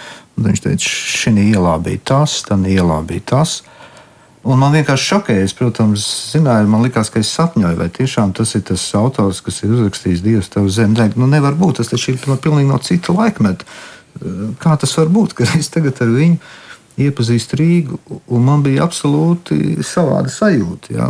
Viņš 0.44 0.64
teica, 0.66 0.90
šī 0.90 1.32
ielā 1.54 1.78
bija 1.86 2.02
tas, 2.10 2.34
tā 2.44 2.58
ielā 2.68 2.98
bija 3.08 3.24
tas. 3.32 3.62
Un 4.48 4.62
man 4.62 4.72
vienkārši 4.72 5.10
šokēja, 5.12 5.44
es, 5.44 5.54
protams, 5.58 6.04
zināju, 6.32 6.70
man 6.72 6.86
liekas, 6.86 7.10
ka 7.12 7.20
es 7.20 7.32
sapņoju, 7.36 7.76
vai 7.82 7.90
tiešām 7.92 8.32
tas 8.38 8.54
ir 8.56 8.64
tas 8.70 8.84
autors, 8.96 9.42
kas 9.44 9.60
ir 9.66 9.74
uzrakstījis 9.76 10.24
Dievs 10.24 10.52
tev 10.54 10.70
zem. 10.72 10.94
Nē, 10.96 11.10
nu 11.20 11.28
nevar 11.28 11.58
būt, 11.60 11.82
tas 11.82 11.92
taču 11.92 12.14
ir 12.14 12.22
pilnīgi 12.24 12.70
no 12.70 12.78
cita 12.80 13.16
laikmeta. 13.16 13.68
Kā 14.64 14.78
tas 14.80 14.96
var 14.96 15.12
būt, 15.12 15.36
ka 15.36 15.50
es 15.60 15.68
tagad 15.74 16.00
ar 16.06 16.14
viņu 16.14 16.40
iepazīstu 17.08 17.60
Rīgu, 17.60 18.00
un 18.34 18.46
man 18.48 18.64
bija 18.64 18.88
absolūti 18.88 19.84
savāda 19.86 20.32
sajūta. 20.32 20.96
Jā, 20.96 21.10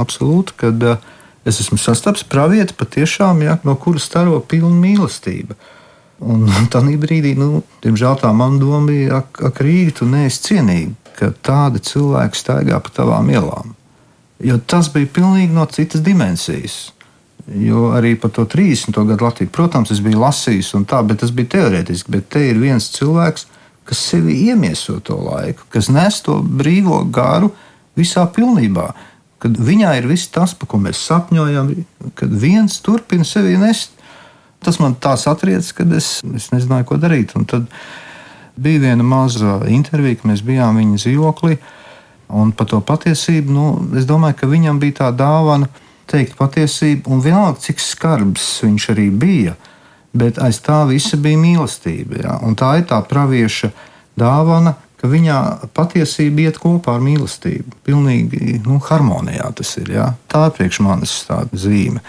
absolūti, 0.00 0.56
kad 0.64 0.88
uh, 0.88 1.12
es 1.44 1.60
esmu 1.62 1.76
sastaps 1.78 2.24
pravieti 2.24 2.78
patiešām, 2.80 3.44
jā, 3.44 3.58
no 3.68 3.76
kuras 3.76 4.08
staro 4.08 4.40
pilna 4.40 4.72
mīlestība. 4.80 5.58
Un 6.24 6.48
tādā 6.72 6.96
brīdī, 7.02 7.36
nu, 7.36 7.60
diemžēl 7.84 8.24
tā 8.24 8.32
man 8.32 8.56
doma 8.62 8.88
bija, 8.88 9.20
ak, 9.20 9.44
ak 9.52 9.62
Rīga, 9.68 10.00
tu 10.00 10.08
neesi 10.08 10.46
cienīga 10.48 11.01
ka 11.18 11.30
tādi 11.44 11.82
cilvēki 11.84 12.38
staigā 12.38 12.80
pa 12.82 12.92
tavām 12.94 13.30
ielām. 13.32 13.76
Jo 14.42 14.58
tas 14.66 14.90
bija 14.92 15.10
pilnīgi 15.14 15.54
no 15.54 15.66
citas 15.70 16.02
dimensijas. 16.02 16.90
Jo 17.46 17.90
arī 17.96 18.14
par 18.20 18.30
to 18.30 18.44
30. 18.46 18.94
gadu 19.06 19.24
Latviju, 19.24 19.50
protams, 19.50 19.90
es 19.90 20.00
biju 20.02 20.20
lasījis, 20.22 20.74
tā, 20.86 21.02
bet 21.06 21.22
tas 21.22 21.32
bija 21.34 21.56
teorētiski. 21.56 22.12
Bet 22.14 22.28
te 22.34 22.42
ir 22.50 22.60
viens 22.62 22.86
cilvēks, 22.94 23.46
kas 23.88 24.02
sevi 24.12 24.36
iemieso 24.46 25.00
to 25.02 25.18
laiku, 25.18 25.66
kas 25.70 25.90
nes 25.90 26.20
to 26.22 26.38
brīvo 26.42 27.02
garu 27.10 27.50
visā 27.98 28.26
pilnībā. 28.30 28.92
Kad 29.42 29.58
viņā 29.58 29.96
ir 29.98 30.06
viss 30.06 30.30
tas, 30.30 30.54
par 30.54 30.70
ko 30.70 30.78
mēs 30.78 31.02
sapņojam, 31.02 31.72
kad 32.18 32.30
viens 32.30 32.78
turpina 32.82 33.26
sevi 33.26 33.56
nest. 33.58 33.98
Tas 34.62 34.78
man 34.78 34.94
tā 34.94 35.16
satriec, 35.18 35.66
ka 35.74 35.82
es, 35.98 36.20
es 36.22 36.52
nezināju, 36.54 36.86
ko 36.92 36.98
darīt. 37.02 37.34
Un 37.34 37.48
tad 37.50 37.66
Bija 38.56 38.82
viena 38.82 39.04
maza 39.06 39.60
intervija, 39.68 40.18
kad 40.20 40.30
mēs 40.32 40.42
bijām 40.44 40.80
viņa 40.80 41.00
dzīvoklī. 41.00 41.56
Un 42.32 42.52
par 42.56 42.68
to 42.68 42.80
patiesību, 42.80 43.52
nu, 43.52 43.66
es 43.98 44.06
domāju, 44.08 44.38
ka 44.40 44.48
viņam 44.48 44.78
bija 44.80 45.02
tā 45.02 45.10
dāvana 45.16 45.68
teikt 46.08 46.36
patiesību, 46.38 47.08
un 47.12 47.20
vienalga, 47.24 47.60
cik 47.60 47.80
skarbs 47.80 48.46
viņš 48.64 48.88
arī 48.92 49.08
bija, 49.12 49.56
bet 50.16 50.40
aiz 50.42 50.60
tā 50.64 50.82
visa 50.88 51.16
bija 51.20 51.40
mīlestība. 51.40 52.22
Ja? 52.24 52.38
Tā 52.58 52.74
ir 52.80 52.86
tā 52.88 53.00
pravieša 53.08 53.72
dāvana, 54.20 54.74
ka 55.00 55.10
viņā 55.10 55.38
patiesība 55.74 56.46
iet 56.46 56.60
kopā 56.62 56.96
ar 56.96 57.04
mīlestību. 57.04 57.80
Pilnīgi 57.86 58.60
nu, 58.62 58.78
harmonijā 58.86 59.48
tas 59.58 59.74
ir. 59.80 59.92
Ja? 59.96 60.12
Tā 60.30 60.46
ir 60.48 60.56
priekš 60.58 60.82
manis 60.84 61.16
tāda 61.28 61.58
zīme. 61.58 62.04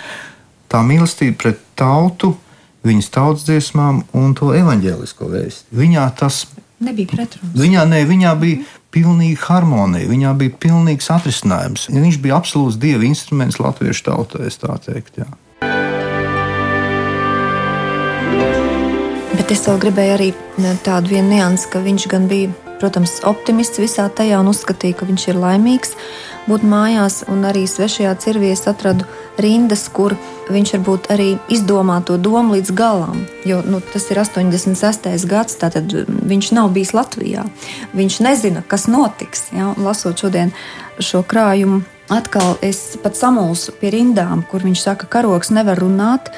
Tā 0.72 0.84
mīlestība 0.86 1.40
pret 1.42 1.64
tautu, 1.80 2.36
viņas 2.84 3.12
tautas 3.14 3.48
dziesmām 3.48 4.04
un 4.18 4.34
to 4.38 4.54
evaņģēlisko 4.58 5.30
vēstu. 5.32 5.76
Viņā 5.80 6.08
tas 6.20 6.44
nebija 6.84 7.12
pretruns. 7.14 7.56
Viņā, 7.58 7.86
ne, 7.90 8.04
viņā 8.08 8.34
bija 8.40 8.64
pilnīga 8.94 9.48
harmonija, 9.48 10.10
viņā 10.10 10.34
bija 10.40 10.58
pilnīgs 10.66 11.10
atrisinājums. 11.14 11.88
Viņš 11.94 12.20
bija 12.24 12.38
absolūts 12.38 12.80
dieva 12.82 13.08
instruments 13.08 13.60
latviešu 13.62 14.10
tautai, 14.10 14.52
tā 14.52 14.78
teikt. 14.86 15.24
Jā. 15.24 15.30
Bet 19.34 19.50
es 19.52 19.64
vēl 19.68 19.80
gribēju 19.82 20.14
arī 20.18 20.30
tādu 20.86 21.18
niansu, 21.26 21.72
ka 21.74 21.82
viņš 21.84 22.06
gan 22.12 22.30
bija, 22.30 22.52
protams, 22.80 23.18
optimists 23.28 23.82
visā 23.82 24.06
tajā 24.14 24.38
un 24.44 24.52
uzskatīja, 24.52 25.00
ka 25.00 25.10
viņš 25.10 25.26
ir 25.32 25.42
laimīgs 25.42 25.98
būt 26.48 26.66
mājās, 26.68 27.24
un 27.32 27.46
arī 27.48 27.66
svešajā 27.68 28.14
cirvī 28.22 28.52
es 28.54 28.68
atradu 28.70 29.08
rindas, 29.42 29.88
kur 29.90 30.16
viņš 30.52 30.74
varbūt 30.76 31.10
arī 31.14 31.28
izdomā 31.54 32.00
to 32.06 32.18
domu 32.18 32.58
līdz 32.58 32.74
galam. 32.76 33.24
Jo 33.48 33.62
nu, 33.66 33.82
tas 33.94 34.10
ir 34.12 34.20
86. 34.22 35.28
gads, 35.30 35.58
tātad 35.62 35.92
viņš 36.08 36.52
nav 36.58 36.74
bijis 36.76 36.94
Latvijā. 36.96 37.46
Viņš 37.96 38.20
nezina, 38.26 38.64
kas 38.68 38.88
notiks. 38.92 39.50
Ja? 39.56 39.74
Lasot 39.78 40.20
šodien 40.20 40.54
šo 41.00 41.24
krājumu, 41.28 41.82
atkal 42.12 42.58
es 42.62 42.98
pat 43.04 43.18
samulsu 43.20 43.76
pie 43.80 43.94
rindām, 43.96 44.44
kur 44.50 44.66
viņš 44.66 44.86
saka, 44.86 45.08
ka 45.08 45.20
karoks 45.20 45.54
nevar 45.56 45.80
runāt, 45.82 46.32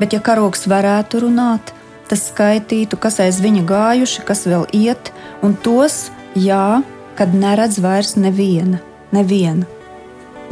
bet 0.00 0.14
ja 0.16 0.20
karoks 0.20 0.66
varētu 0.70 1.22
runāt, 1.26 1.74
tas 2.10 2.28
skaitītu, 2.28 2.98
kas 3.00 3.20
aiz 3.24 3.40
viņa 3.40 3.66
gājuši, 3.68 4.24
kas 4.28 4.46
vēl 4.50 4.66
iet, 4.76 5.14
un 5.42 5.54
tos, 5.54 6.10
jā, 6.36 6.82
kad 7.16 7.36
neredz 7.36 7.78
vairs 7.80 8.16
neviena 8.18 8.82
neviena. 9.12 9.81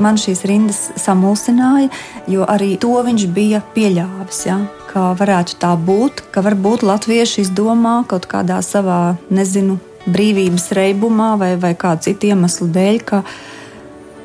Man 0.01 0.17
šīs 0.21 0.47
rindas 0.49 0.81
samulsināja, 0.97 1.91
jo 2.31 2.47
arī 2.49 2.73
to 2.81 2.95
viņš 3.05 3.27
bija 3.37 3.61
pieļāvis. 3.75 4.41
Ja? 4.49 4.57
Kā 4.89 5.11
varētu 5.19 5.59
tā 5.61 5.75
būt, 5.77 6.25
ka 6.33 6.43
varbūt 6.47 6.87
latvieši 6.89 7.45
izdomā 7.45 8.01
kaut 8.09 8.27
kādā 8.31 8.63
savā, 8.65 9.19
nezinu, 9.29 9.79
brīvības 10.09 10.71
reibumā 10.77 11.35
vai, 11.41 11.55
vai 11.61 11.75
kādu 11.79 12.09
citu 12.09 12.31
iemeslu 12.31 12.71
dēļ, 12.73 13.01
ka 13.05 13.23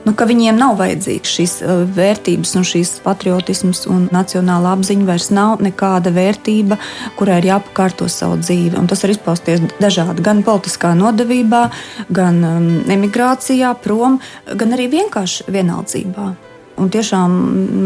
nu, 0.06 0.14
ka 0.18 0.28
viņiem 0.30 0.58
nav 0.60 0.78
vajadzīgs 0.80 1.36
šīs 1.38 1.56
uh, 1.66 1.84
vērtības, 1.98 2.56
un 2.60 2.68
šīs 2.68 2.96
patriotisms 3.06 3.86
un 3.92 4.08
nacionāla 4.14 4.76
apziņa 4.76 5.10
vairs 5.10 5.30
nav 5.36 5.64
nekāda 5.66 6.14
vērtība, 6.16 6.80
kurai 7.20 7.42
ir 7.42 7.52
jāpakārto 7.52 8.10
savu 8.12 8.40
dzīvi. 8.42 8.78
Un 8.80 8.90
tas 8.92 9.04
var 9.06 9.16
izpausties 9.16 9.66
dažādi, 9.82 10.26
gan 10.26 10.44
politiskā 10.46 10.94
nodevībā, 10.98 11.68
gan 12.14 12.42
um, 12.46 12.72
emigrācijā, 12.96 13.76
prom, 13.84 14.20
gan 14.54 14.78
arī 14.78 14.90
vienkārši 15.00 15.50
vienaldzībā. 15.52 16.34
Un 16.82 16.90
tiešām 16.92 17.36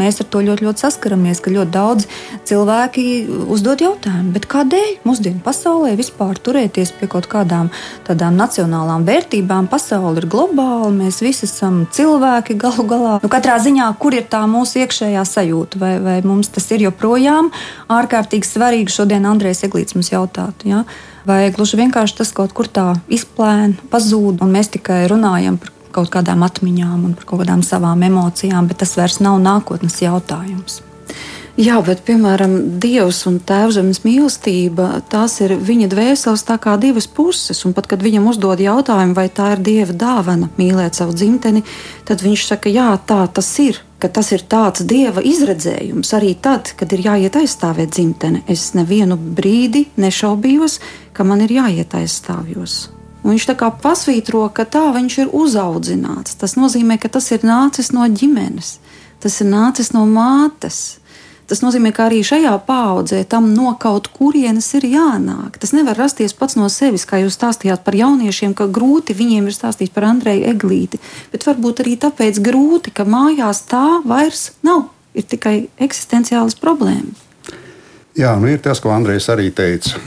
mēs 0.00 0.18
ar 0.22 0.26
to 0.32 0.42
ļoti, 0.42 0.66
ļoti 0.66 0.82
saskaramies, 0.82 1.40
ka 1.42 1.52
ļoti 1.54 1.70
daudz 1.74 2.06
cilvēki 2.48 3.04
uzdod 3.52 3.84
jautājumu, 3.84 4.42
kādēļ 4.50 4.88
mūsdienu 5.06 5.42
pasaulē 5.44 5.92
vispār 5.98 6.38
turēties 6.42 6.92
pie 6.98 7.06
kaut 7.10 7.28
kādām 7.30 7.70
tādām 8.08 8.34
nacionālām 8.38 9.06
vērtībām. 9.06 9.68
Pasaule 9.70 10.22
ir 10.22 10.26
globāla, 10.30 10.90
mēs 10.94 11.20
visi 11.22 11.46
esam 11.46 11.84
cilvēki 11.94 12.58
galu 12.60 12.86
galā. 12.90 13.14
Nu, 13.22 13.30
katrā 13.30 13.60
ziņā, 13.62 13.92
kur 14.02 14.16
ir 14.18 14.26
tā 14.30 14.42
mūsu 14.50 14.82
iekšējā 14.82 15.24
sajūta, 15.28 15.80
vai, 15.80 15.94
vai 16.02 16.18
mums 16.26 16.50
tas 16.50 16.66
ir 16.74 16.88
joprojām 16.88 17.52
ārkārtīgi 17.90 18.48
svarīgi 18.48 18.96
šodien 18.98 19.28
Andrēs 19.30 19.62
Eglīts 19.68 19.94
mums 19.94 20.10
jautātu. 20.10 20.70
Ja? 20.72 20.84
Vai 21.28 21.44
gluži 21.54 21.78
vienkārši 21.78 22.22
tas 22.22 22.32
kaut 22.34 22.56
kur 22.56 22.66
tā 22.66 22.94
izplēna, 23.12 23.78
pazūd, 23.92 24.42
un 24.42 24.56
mēs 24.56 24.72
tikai 24.74 25.04
runājam 25.10 25.60
par 25.60 25.79
kaut 25.94 26.12
kādām 26.14 26.44
atmiņām 26.46 27.08
un 27.08 27.16
par 27.18 27.26
kaut 27.26 27.44
kādām 27.44 27.64
savām 27.66 28.06
emocijām, 28.06 28.70
bet 28.70 28.82
tas 28.84 28.96
vairs 28.98 29.20
nav 29.24 29.40
nākotnes 29.42 30.00
jautājums. 30.02 30.80
Jā, 31.60 31.76
bet, 31.84 32.04
piemēram, 32.06 32.54
Dievs 32.80 33.24
un 33.28 33.40
Tēvzemes 33.44 34.00
mīlestība, 34.04 35.02
tās 35.12 35.34
ir 35.44 35.56
viņa 35.58 35.90
dvēseles 35.92 36.44
tā 36.48 36.56
kā 36.62 36.76
divas 36.80 37.08
puses. 37.10 37.64
Un 37.66 37.74
pat, 37.76 37.88
kad 37.90 38.00
viņam 38.00 38.30
uzdod 38.30 38.62
jautājumu, 38.62 39.16
vai 39.18 39.26
tā 39.28 39.50
ir 39.56 39.64
Dieva 39.66 39.96
dāvana 40.04 40.48
mīlēt 40.56 40.96
savu 40.96 41.12
dzimteni, 41.12 41.60
tad 42.08 42.22
viņš 42.24 42.44
saka, 42.52 42.72
jā, 42.72 42.92
tā 43.06 43.26
tas 43.34 43.50
ir. 43.60 43.82
Tas 44.00 44.30
ir 44.32 44.46
tāds 44.48 44.80
dieva 44.88 45.20
izredzējums 45.20 46.14
arī 46.16 46.30
tad, 46.40 46.70
kad 46.78 46.88
ir 46.96 47.02
jāiet 47.04 47.36
aizstāvēt 47.36 47.92
dzimteni. 47.92 48.40
Es 48.48 48.70
nevienu 48.72 49.18
brīdi 49.20 49.90
nešaubījos, 50.00 50.78
ka 51.12 51.28
man 51.28 51.44
ir 51.44 51.52
jāiet 51.58 51.98
aizstāvjos. 52.00 52.78
Un 53.20 53.34
viņš 53.34 53.50
tā 53.50 53.56
kā 53.58 53.68
pasvītro, 53.82 54.46
ka 54.54 54.64
tā 54.64 54.86
viņš 54.94 55.18
ir 55.24 55.34
uzaudzināts. 55.36 56.38
Tas 56.40 56.56
nozīmē, 56.56 56.96
ka 57.00 57.10
tas 57.12 57.28
ir 57.34 57.44
nācis 57.44 57.92
no 57.92 58.06
ģimenes, 58.08 58.78
tas 59.20 59.40
ir 59.42 59.50
nācis 59.50 59.92
no 59.92 60.06
mātes. 60.08 61.00
Tas 61.50 61.64
nozīmē, 61.64 61.90
ka 61.90 62.04
arī 62.06 62.20
šajā 62.22 62.52
paudzē 62.62 63.24
tam 63.26 63.48
no 63.56 63.72
kaut 63.82 64.06
kurienes 64.14 64.68
ir 64.78 64.86
jānāk. 64.86 65.58
Tas 65.58 65.74
nevar 65.74 65.98
rasties 65.98 66.32
pats 66.38 66.54
no 66.54 66.68
sevis, 66.70 67.02
kā 67.04 67.18
jūs 67.24 67.34
stāstījāt 67.34 67.82
par 67.82 67.98
jauniešiem, 67.98 68.54
ka 68.54 68.68
grūti 68.70 69.16
viņiem 69.18 69.50
ir 69.50 69.56
stāstīt 69.56 69.90
par 69.92 70.06
Andreju 70.12 70.46
Eglīti. 70.54 71.02
Bet 71.34 71.48
varbūt 71.48 71.82
arī 71.82 71.96
tāpēc 72.06 72.38
grūti, 72.46 72.94
ka 72.94 73.02
mājās 73.02 73.64
tā 73.66 73.98
vairs 74.06 74.52
nav. 74.62 74.86
Ir 75.10 75.26
tikai 75.26 75.56
eksistenciālas 75.82 76.54
problēmas. 76.54 77.18
Jā, 78.14 78.36
nu 78.38 78.46
ir 78.54 78.62
tas, 78.62 78.78
ko 78.78 78.94
Andrejs 78.94 79.26
arī 79.34 79.50
teica 79.50 79.98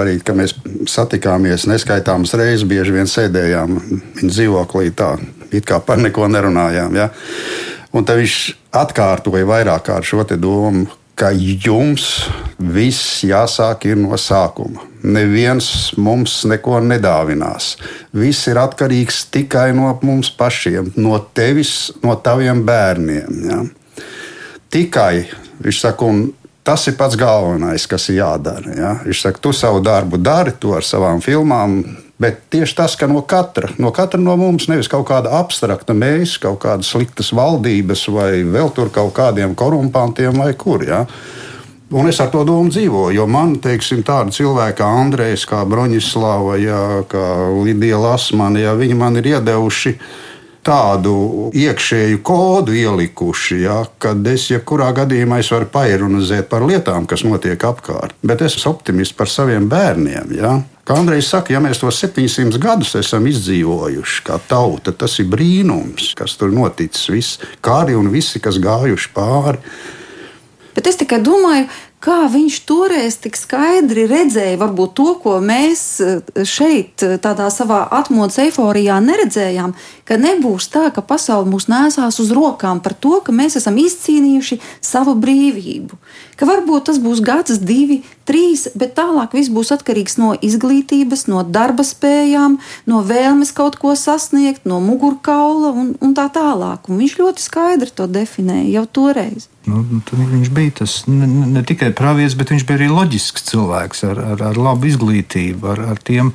arī, 0.00 0.18
kad 0.24 0.38
mēs 0.38 0.54
satikāmies 0.90 1.66
neskaitāmas 1.70 2.34
reizes, 2.38 2.66
bieži 2.68 2.94
vien 2.94 3.10
sēdējām 3.10 3.78
viņa 4.20 4.32
dzīvoklī, 4.32 4.92
tā 4.96 5.14
it 5.52 5.66
kā 5.68 5.80
par 5.84 6.00
neko 6.00 6.28
nerunājām. 6.32 6.96
Ja? 6.96 7.10
Un 7.92 8.08
tad 8.08 8.22
viņš 8.22 8.38
atkārtoja 8.82 9.48
vairāk 9.48 9.86
kārt 9.90 10.08
šo 10.08 10.24
domu, 10.36 10.86
ka 11.14 11.28
jums 11.36 12.24
viss 12.58 13.20
jāsāk 13.26 13.84
no 14.00 14.16
sākuma. 14.16 14.86
Neviens 15.02 15.92
mums 15.98 16.40
neko 16.48 16.80
nedāvinās. 16.80 17.76
Viss 18.16 18.48
ir 18.48 18.60
atkarīgs 18.62 19.26
tikai 19.34 19.72
no 19.76 19.92
mums 20.02 20.30
pašiem, 20.30 20.92
no 20.96 21.18
tevis, 21.34 21.92
no 22.02 22.16
taviem 22.16 22.64
bērniem. 22.66 23.40
Ja? 23.50 23.60
Tikai, 24.72 25.26
viņš 25.60 25.82
saka, 25.84 26.08
un 26.08 26.30
Tas 26.62 26.86
ir 26.86 26.94
pats 26.94 27.18
galvenais, 27.18 27.88
kas 27.90 28.06
ir 28.12 28.20
jādara. 28.20 28.72
Ja? 28.78 28.92
Viņš 29.02 29.24
saka, 29.24 29.42
tu 29.42 29.50
savu 29.56 29.80
darbu 29.82 30.20
dari, 30.22 30.54
tu 30.62 30.76
ar 30.76 30.86
savām 30.86 31.18
filmām, 31.22 31.80
bet 32.22 32.44
tieši 32.54 32.76
tas, 32.78 32.94
ka 32.98 33.08
no 33.10 33.24
katra, 33.26 33.72
no 33.82 33.90
katra 33.94 34.20
no 34.22 34.36
mums 34.38 34.68
nevis 34.70 34.90
kaut 34.90 35.08
kāda 35.08 35.32
abstrakta 35.40 35.96
mēs, 35.96 36.36
kaut 36.42 36.60
kādas 36.62 36.92
sliktas 36.94 37.32
valdības 37.34 38.06
vai 38.14 38.44
vēl 38.46 38.70
tur 38.76 38.92
kaut 38.94 39.10
kādiem 39.16 39.56
korumpantiem 39.58 40.38
vai 40.38 40.52
kur. 40.54 40.86
Ja? 40.86 41.02
Un 41.92 42.08
es 42.08 42.22
ar 42.22 42.30
to 42.32 42.40
domu 42.48 42.70
dzīvoju, 42.72 43.18
jo 43.18 43.26
man, 43.28 43.58
teiksim, 43.60 44.00
tādi 44.06 44.32
cilvēki 44.38 44.78
kā 44.78 44.86
Andrejs, 45.02 45.42
kā 45.50 45.64
Broņislava, 45.68 46.54
ja, 46.62 46.82
kā 47.10 47.26
Lidija 47.58 47.98
Lasmane, 48.00 48.62
ja 48.62 48.72
viņi 48.78 48.96
man 48.96 49.18
ir 49.20 49.34
iedevuši 49.34 49.98
tādu 50.66 51.50
iekšēju 51.58 52.20
kodu 52.24 52.74
ielikuši, 52.76 53.58
ja, 53.64 53.80
kad 54.02 54.26
es 54.30 54.48
jebkurā 54.50 54.92
gadījumā 54.96 55.40
es 55.42 55.50
varu 55.52 55.68
paironizēt 55.72 56.48
par 56.50 56.64
lietām, 56.66 57.06
kas 57.10 57.24
notiek 57.26 57.62
apkārt. 57.66 58.14
Bet 58.22 58.44
es 58.46 58.56
esmu 58.58 58.76
optimists 58.76 59.16
par 59.18 59.30
saviem 59.30 59.66
bērniem. 59.70 60.36
Ja. 60.38 60.54
Kā 60.86 60.96
Andrejs 60.98 61.30
saka, 61.30 61.54
ja 61.54 61.62
mēs 61.62 61.82
tos 61.82 62.00
700 62.02 62.58
gadus 62.62 62.96
esam 62.98 63.26
izdzīvojuši 63.30 64.24
kā 64.26 64.38
tauta, 64.50 64.94
tas 64.94 65.18
ir 65.22 65.28
brīnums, 65.30 66.12
kas 66.18 66.34
tur 66.38 66.54
noticis. 66.54 67.10
Viss 67.12 67.42
kari 67.62 67.94
un 67.98 68.10
visi, 68.14 68.42
kas 68.42 68.58
gājuši 68.62 69.12
pāri. 69.14 69.62
Bet 70.72 70.88
es 70.88 70.98
tikai 70.98 71.20
domāju, 71.22 71.68
kā 72.02 72.24
viņš 72.30 72.56
toreiz 72.66 73.16
tik 73.22 73.36
skaidri 73.38 74.04
redzēja, 74.10 74.58
varbūt 74.60 74.94
to, 74.98 75.08
ko 75.22 75.36
mēs 75.44 75.82
eh, 76.02 76.42
šeit, 76.48 77.02
eh, 77.06 77.18
tādā 77.22 77.46
savā 77.54 77.84
atmodas 77.94 78.40
eiforijā 78.42 78.98
neredzējām, 79.04 79.74
ka 80.08 80.18
nebūs 80.20 80.68
tā, 80.72 80.88
ka 80.94 81.04
pasaule 81.06 81.50
mūs 81.50 81.68
nesās 81.70 82.18
uz 82.22 82.32
rokām 82.34 82.82
par 82.82 82.96
to, 82.98 83.20
ka 83.24 83.34
mēs 83.34 83.58
esam 83.60 83.78
izcīnījuši 83.82 84.58
savu 84.82 85.14
brīvību. 85.22 85.98
Ka 86.38 86.48
varbūt 86.48 86.90
tas 86.90 86.98
būs 87.02 87.22
gads, 87.22 87.60
divi, 87.62 88.02
trīs, 88.28 88.66
bet 88.78 88.94
tālāk 88.98 89.34
viss 89.36 89.52
būs 89.52 89.72
atkarīgs 89.74 90.18
no 90.20 90.32
izglītības, 90.34 91.26
no 91.30 91.42
darba 91.46 91.84
spējām, 91.86 92.58
no 92.90 93.02
vēlmes 93.06 93.54
kaut 93.56 93.78
ko 93.82 93.94
sasniegt, 93.98 94.66
no 94.68 94.80
mugurkaula 94.84 95.72
un, 95.76 95.94
un 96.02 96.14
tā 96.16 96.28
tālāk. 96.32 96.90
Un 96.90 97.00
viņš 97.02 97.16
ļoti 97.20 97.44
skaidri 97.44 97.90
to 97.94 98.08
definēja 98.10 98.68
jau 98.78 98.84
toreiz. 99.00 99.48
Nu, 99.66 99.82
viņš 100.10 100.52
bija 100.54 100.76
tas 100.82 101.02
ne, 101.06 101.26
ne 101.26 101.64
tikai 101.66 101.92
pravietis, 101.96 102.36
bet 102.38 102.54
viņš 102.54 102.66
bija 102.68 102.80
arī 102.80 102.90
loģisks 102.92 103.50
cilvēks 103.52 104.06
ar, 104.10 104.22
ar, 104.34 104.46
ar 104.50 104.58
labu 104.58 104.90
izglītību, 104.90 105.74
ar, 105.74 105.84
ar 105.94 106.02
tiem 106.02 106.32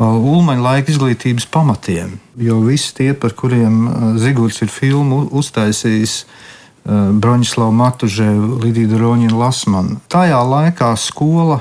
ulmaņa 0.00 0.64
laika 0.64 0.94
izglītības 0.94 1.46
pamatiem. 1.52 2.16
Jo 2.40 2.62
visi 2.64 2.94
tie, 2.96 3.10
par 3.12 3.36
kuriem 3.36 4.16
Zigorts 4.18 4.62
ir 4.64 4.72
filmu 4.72 5.26
uztaisījis, 5.36 6.22
uh, 6.24 6.48
Broņislava 6.84 7.70
Matužēva, 7.76 8.60
Lidija 8.64 8.98
Roņina 8.98 9.36
Lasmana. 9.36 9.98
Tajā 10.10 10.38
laikā 10.48 10.90
skola, 10.98 11.60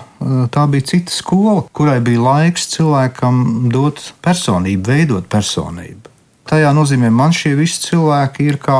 tā 0.53 0.63
bija 0.71 0.87
cita 0.93 1.13
skola, 1.13 1.65
kurai 1.75 1.99
bija 2.03 2.23
laiks 2.23 2.69
cilvēkam 2.75 3.67
dot 3.73 4.13
personību, 4.25 4.87
veidot 4.87 5.27
personību. 5.29 6.07
Tajā 6.49 6.71
nozīmē, 6.73 7.11
man 7.13 7.35
šie 7.35 7.53
visi 7.59 7.83
cilvēki 7.89 8.47
ir 8.49 8.57
kā 8.63 8.79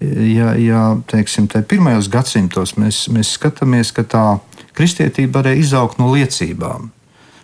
ja, 0.00 0.54
ja 0.54 0.84
teiksim, 1.10 1.48
pirmajos 1.48 2.08
gadsimtos 2.12 2.76
mēs, 2.80 3.04
mēs 3.12 3.34
skatāmies, 3.36 3.92
ka 3.96 4.04
tā 4.04 4.24
kristietība 4.76 5.40
varēja 5.40 5.64
izaugt 5.64 6.00
no 6.00 6.10
liecībām. 6.14 6.90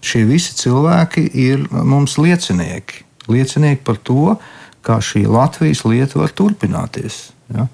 Šie 0.06 0.22
visi 0.28 0.54
cilvēki 0.60 1.26
ir 1.34 1.66
mums 1.72 2.16
liecinieki. 2.20 3.02
Liecinieki 3.32 3.82
par 3.84 3.98
to, 3.98 4.36
kā 4.86 5.00
šī 5.02 5.24
Latvijas 5.26 5.82
lieta 5.88 6.20
var 6.20 6.30
turpināties. 6.36 7.32
Ja? 7.52 7.66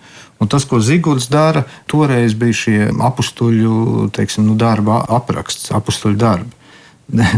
Un 0.42 0.50
tas, 0.50 0.64
ko 0.66 0.80
Zigorts 0.82 1.28
dara, 1.30 1.62
toreiz 1.86 2.34
bija 2.34 2.56
šie 2.56 2.78
apstuļu 2.90 4.08
teiksim, 4.16 4.48
nu, 4.48 4.56
darba 4.58 5.04
apraksts, 5.14 5.70
apstuļu 5.74 6.18
darbi. 6.18 6.50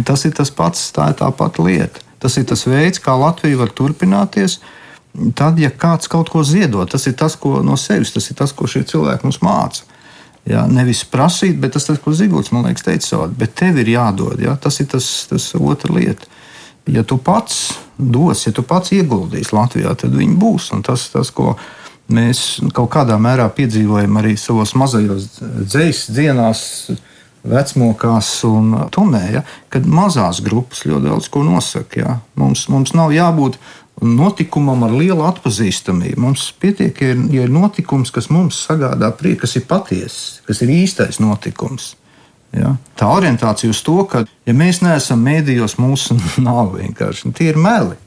Tas 0.09 0.25
ir 0.25 0.33
tas 0.37 0.53
pats, 0.55 0.87
tā 0.95 1.11
ir 1.13 1.19
tā 1.21 1.29
pati 1.37 1.65
lieta. 1.65 2.01
Tas 2.23 2.39
ir 2.41 2.47
tas 2.49 2.65
veids, 2.65 3.03
kā 3.05 3.13
Latvija 3.21 3.59
var 3.61 3.73
turpināties. 3.77 4.61
Tad, 5.37 5.59
ja 5.61 5.69
kāds 5.69 6.09
kaut 6.11 6.31
ko 6.33 6.43
ziedot, 6.47 6.89
tas 6.91 7.05
ir 7.07 7.15
tas, 7.19 7.37
ko 7.39 7.61
no 7.63 7.77
sevis, 7.79 8.15
tas 8.15 8.31
ir 8.31 8.39
tas, 8.39 8.55
ko 8.57 8.67
šie 8.71 8.83
cilvēki 8.89 9.29
mums 9.29 9.43
māca. 9.45 9.85
Ja, 10.49 10.65
nevis 10.69 11.05
prasīt, 11.09 11.57
bet 11.61 11.73
tas, 11.77 11.87
tas 11.89 12.01
ko 12.01 12.13
Zigorts 12.17 12.53
man 12.53 12.67
liekas, 12.67 12.85
teica 12.85 13.07
savādi. 13.07 13.37
Bet 13.41 13.55
tev 13.61 13.79
ir 13.81 13.93
jādod. 13.95 14.41
Ja, 14.45 14.57
tas 14.61 14.81
ir 14.81 14.89
tas, 14.93 15.11
tas 15.29 15.53
otra 15.57 15.93
lieta. 15.97 16.29
Ja 16.91 17.05
tu 17.05 17.17
pats 17.17 17.75
dos, 17.97 18.43
ja 18.45 18.53
tu 18.53 18.65
pats 18.65 18.93
ieguldīsi 18.93 19.57
Latvijā, 19.57 19.95
tad 19.97 20.13
viņi 20.17 20.37
būs. 20.41 20.69
Un 20.77 20.85
tas, 20.85 21.07
tas, 21.13 21.31
ko 21.33 21.55
mēs 22.13 22.45
kaut 22.77 22.91
kādā 22.93 23.17
mērā 23.21 23.49
piedzīvojam 23.55 24.21
arī 24.21 24.37
savos 24.41 24.75
mazajos 24.79 25.29
dzīslu 25.41 26.17
dienās, 26.17 26.65
vecmokās 27.45 28.29
un 28.49 28.73
tumē, 28.93 29.25
ja, 29.37 29.43
kad 29.73 29.87
mazās 29.89 30.41
grupas 30.45 30.85
ļoti 30.89 31.11
daudz 31.11 31.29
ko 31.33 31.45
nosaka. 31.45 32.01
Ja. 32.01 32.15
Mums, 32.41 32.67
mums 32.73 32.95
nav 32.97 33.13
jābūt 33.13 33.59
notikumam 34.05 34.87
ar 34.87 34.95
lielu 34.97 35.27
atpazīstamību. 35.29 36.21
Mums 36.25 36.49
pietiek, 36.61 36.97
ja 37.01 37.13
ir, 37.15 37.21
ja 37.35 37.45
ir 37.47 37.53
notikums, 37.53 38.13
kas 38.15 38.31
mums 38.33 38.65
sagādā 38.67 39.13
prieku, 39.17 39.45
kas 39.45 39.57
ir 39.61 39.69
patiess, 39.69 40.41
kas 40.49 40.65
ir 40.65 40.73
īstais 40.73 41.21
notikums. 41.23 41.93
Ja? 42.55 42.75
Tā 42.99 43.11
orientācija 43.11 43.71
uz 43.75 43.83
to, 43.85 44.01
ka, 44.11 44.25
ja 44.47 44.57
mēs 44.57 44.81
neesam 44.85 45.23
mēdījos, 45.27 45.79
mūsu 45.83 46.17
nav 46.49 46.75
vienkārši 46.79 47.35
tie 47.37 47.53
ir 47.53 47.61
meli. 47.61 47.99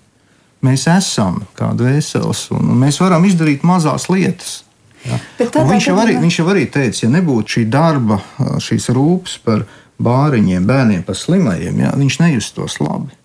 Mēs 0.67 0.87
esam 0.91 1.41
kā 1.57 1.71
dvēseles, 1.77 2.47
un 2.55 2.75
mēs 2.83 2.99
varam 3.01 3.25
izdarīt 3.27 3.65
mazas 3.67 4.09
lietas. 4.11 4.61
Ja? 5.07 5.19
Viņš, 5.39 5.89
jau 5.89 5.97
arī, 6.01 6.17
viņš 6.19 6.39
jau 6.41 6.47
arī 6.51 6.65
teica, 6.71 7.05
ja 7.05 7.11
nebūtu 7.13 7.57
šī 7.57 7.67
darba, 7.71 8.19
šīs 8.63 8.89
rūpes 8.95 9.37
par 9.45 9.63
bāriņiem, 10.03 10.67
bērniem, 10.67 11.05
par 11.07 11.17
slimajiem, 11.17 11.79
ja, 11.85 11.93
viņš 11.97 12.19
nejustos 12.21 12.77
labi. 12.83 13.15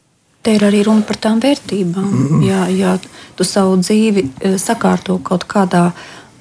Te 0.43 0.57
ir 0.57 0.65
arī 0.67 0.81
runa 0.87 1.05
par 1.07 1.21
tām 1.23 1.39
vērtībām. 1.43 2.09
Mm. 2.11 2.41
Ja, 2.49 2.65
ja 2.71 2.97
tu 3.39 3.47
savu 3.47 3.77
dzīvi 3.79 4.25
sakārto 4.59 5.21
kaut 5.23 5.47
kādā 5.51 5.91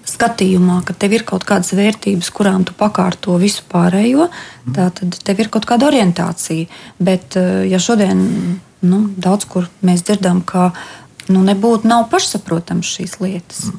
skatījumā, 0.10 0.80
ka 0.88 0.96
tev 0.98 1.14
ir 1.14 1.26
kaut 1.28 1.46
kādas 1.48 1.76
vērtības, 1.78 2.32
kurām 2.34 2.66
tu 2.66 2.74
pakārto 2.78 3.36
visu 3.42 3.64
pārējo, 3.70 4.28
tad 4.74 5.04
tev 5.22 5.44
ir 5.44 5.52
kaut 5.54 5.68
kāda 5.70 5.92
orientācija. 5.92 6.66
Bet, 6.98 7.38
ja 7.70 7.80
šodien 7.82 8.26
nu, 8.82 9.06
daudz 9.18 9.48
kur 9.50 9.70
mēs 9.86 10.04
dzirdam, 10.08 10.42
ka 10.46 10.72
nu, 11.30 11.44
nebūtu 11.46 11.90
nav 11.90 12.08
pašsaprotams 12.12 12.90
šīs 12.98 13.18
lietas. 13.22 13.70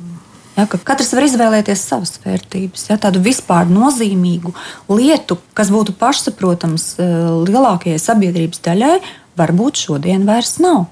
Ja, 0.53 0.67
ka 0.69 0.77
katrs 0.77 1.15
var 1.17 1.25
izvēlēties 1.25 1.83
savas 1.89 2.19
vērtības, 2.21 2.85
ja, 2.91 2.99
tādu 3.01 3.23
vispār 3.25 3.71
nozīmīgu 3.73 4.53
lietu, 4.93 5.39
kas 5.57 5.73
būtu 5.73 5.95
pašsaprotams 5.97 6.89
eh, 7.01 7.15
lielākajai 7.49 8.01
sabiedrības 8.01 8.61
daļai, 8.67 8.97
varbūt 9.41 9.87
šodien 9.87 10.27
vairs 10.29 10.59
nav. 10.61 10.91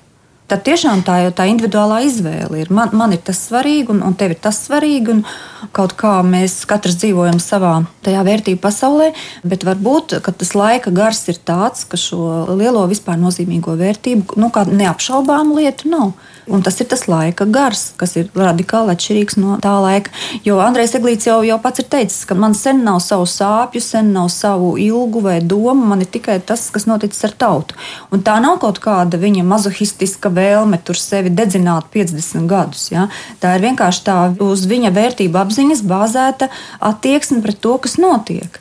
Tad 0.50 0.64
tiešām 0.66 1.04
tā 1.06 1.20
jau 1.22 1.30
tā 1.30 1.44
individuālā 1.46 2.00
izvēle 2.08 2.58
ir. 2.58 2.70
Man, 2.74 2.90
man 2.98 3.12
ir 3.14 3.20
tas 3.22 3.38
svarīgi, 3.46 3.92
un, 3.94 4.00
un 4.02 4.16
tev 4.18 4.34
ir 4.34 4.40
tas 4.42 4.56
svarīgi. 4.64 5.20
Kaut 5.76 5.94
kā 5.98 6.16
mēs 6.26 6.56
katrs 6.66 6.96
dzīvojam 6.98 7.38
savā 7.38 7.76
tajā 8.02 8.24
vērtību 8.26 8.58
pasaulē, 8.64 9.12
bet 9.46 9.62
varbūt 9.68 10.16
tas 10.26 10.52
laika 10.58 10.90
gars 10.90 11.22
ir 11.30 11.38
tāds, 11.46 11.84
ka 11.86 12.00
šo 12.00 12.48
lielo 12.58 12.82
vispār 12.90 13.20
nozīmīgo 13.22 13.76
vērtību, 13.78 14.40
nu, 14.42 14.50
neapšaubāmu 14.50 15.60
lietu 15.60 15.92
nav. 15.94 16.10
Un 16.48 16.62
tas 16.64 16.80
ir 16.80 16.88
tas 16.90 17.04
laika 17.10 17.44
gars, 17.44 17.90
kas 18.00 18.16
ir 18.16 18.30
radikāli 18.36 18.94
atšķirīgs 18.94 19.36
no 19.40 19.58
tā 19.62 19.72
laika. 19.82 20.12
Jo 20.46 20.58
Andrejs 20.64 20.96
Eglīts 20.98 21.28
jau, 21.28 21.40
jau 21.46 21.58
pats 21.62 21.82
ir 21.82 21.88
teicis, 21.92 22.24
ka 22.28 22.36
man 22.38 22.56
sen 22.56 22.80
nav 22.86 23.00
savu 23.04 23.26
sāpju, 23.28 23.82
sen 23.84 24.12
nav 24.14 24.30
savu 24.32 24.72
ilgu 24.80 25.22
vai 25.26 25.38
domu, 25.40 25.90
man 25.92 26.04
ir 26.04 26.10
tikai 26.10 26.38
tas, 26.40 26.68
kas 26.72 26.88
noticis 26.90 27.28
ar 27.28 27.36
tautu. 27.44 27.76
Un 28.10 28.24
tā 28.26 28.38
nav 28.42 28.58
kaut 28.62 28.80
kāda 28.82 29.20
viņa 29.20 29.44
mazohistiska 29.46 30.32
vēlme 30.32 30.80
tur 30.84 30.98
sevi 30.98 31.32
dedzināt 31.34 31.92
50 31.92 32.48
gadus. 32.50 32.88
Ja? 32.94 33.08
Tā 33.42 33.56
ir 33.58 33.68
vienkārši 33.68 34.06
tā 34.08 34.18
uz 34.46 34.64
viņa 34.70 34.94
vērtību 34.96 35.44
apziņas 35.44 35.84
bāzēta 35.86 36.50
attieksme 36.80 37.44
pret 37.44 37.60
to, 37.60 37.76
kas 37.84 37.98
notiek. 38.00 38.60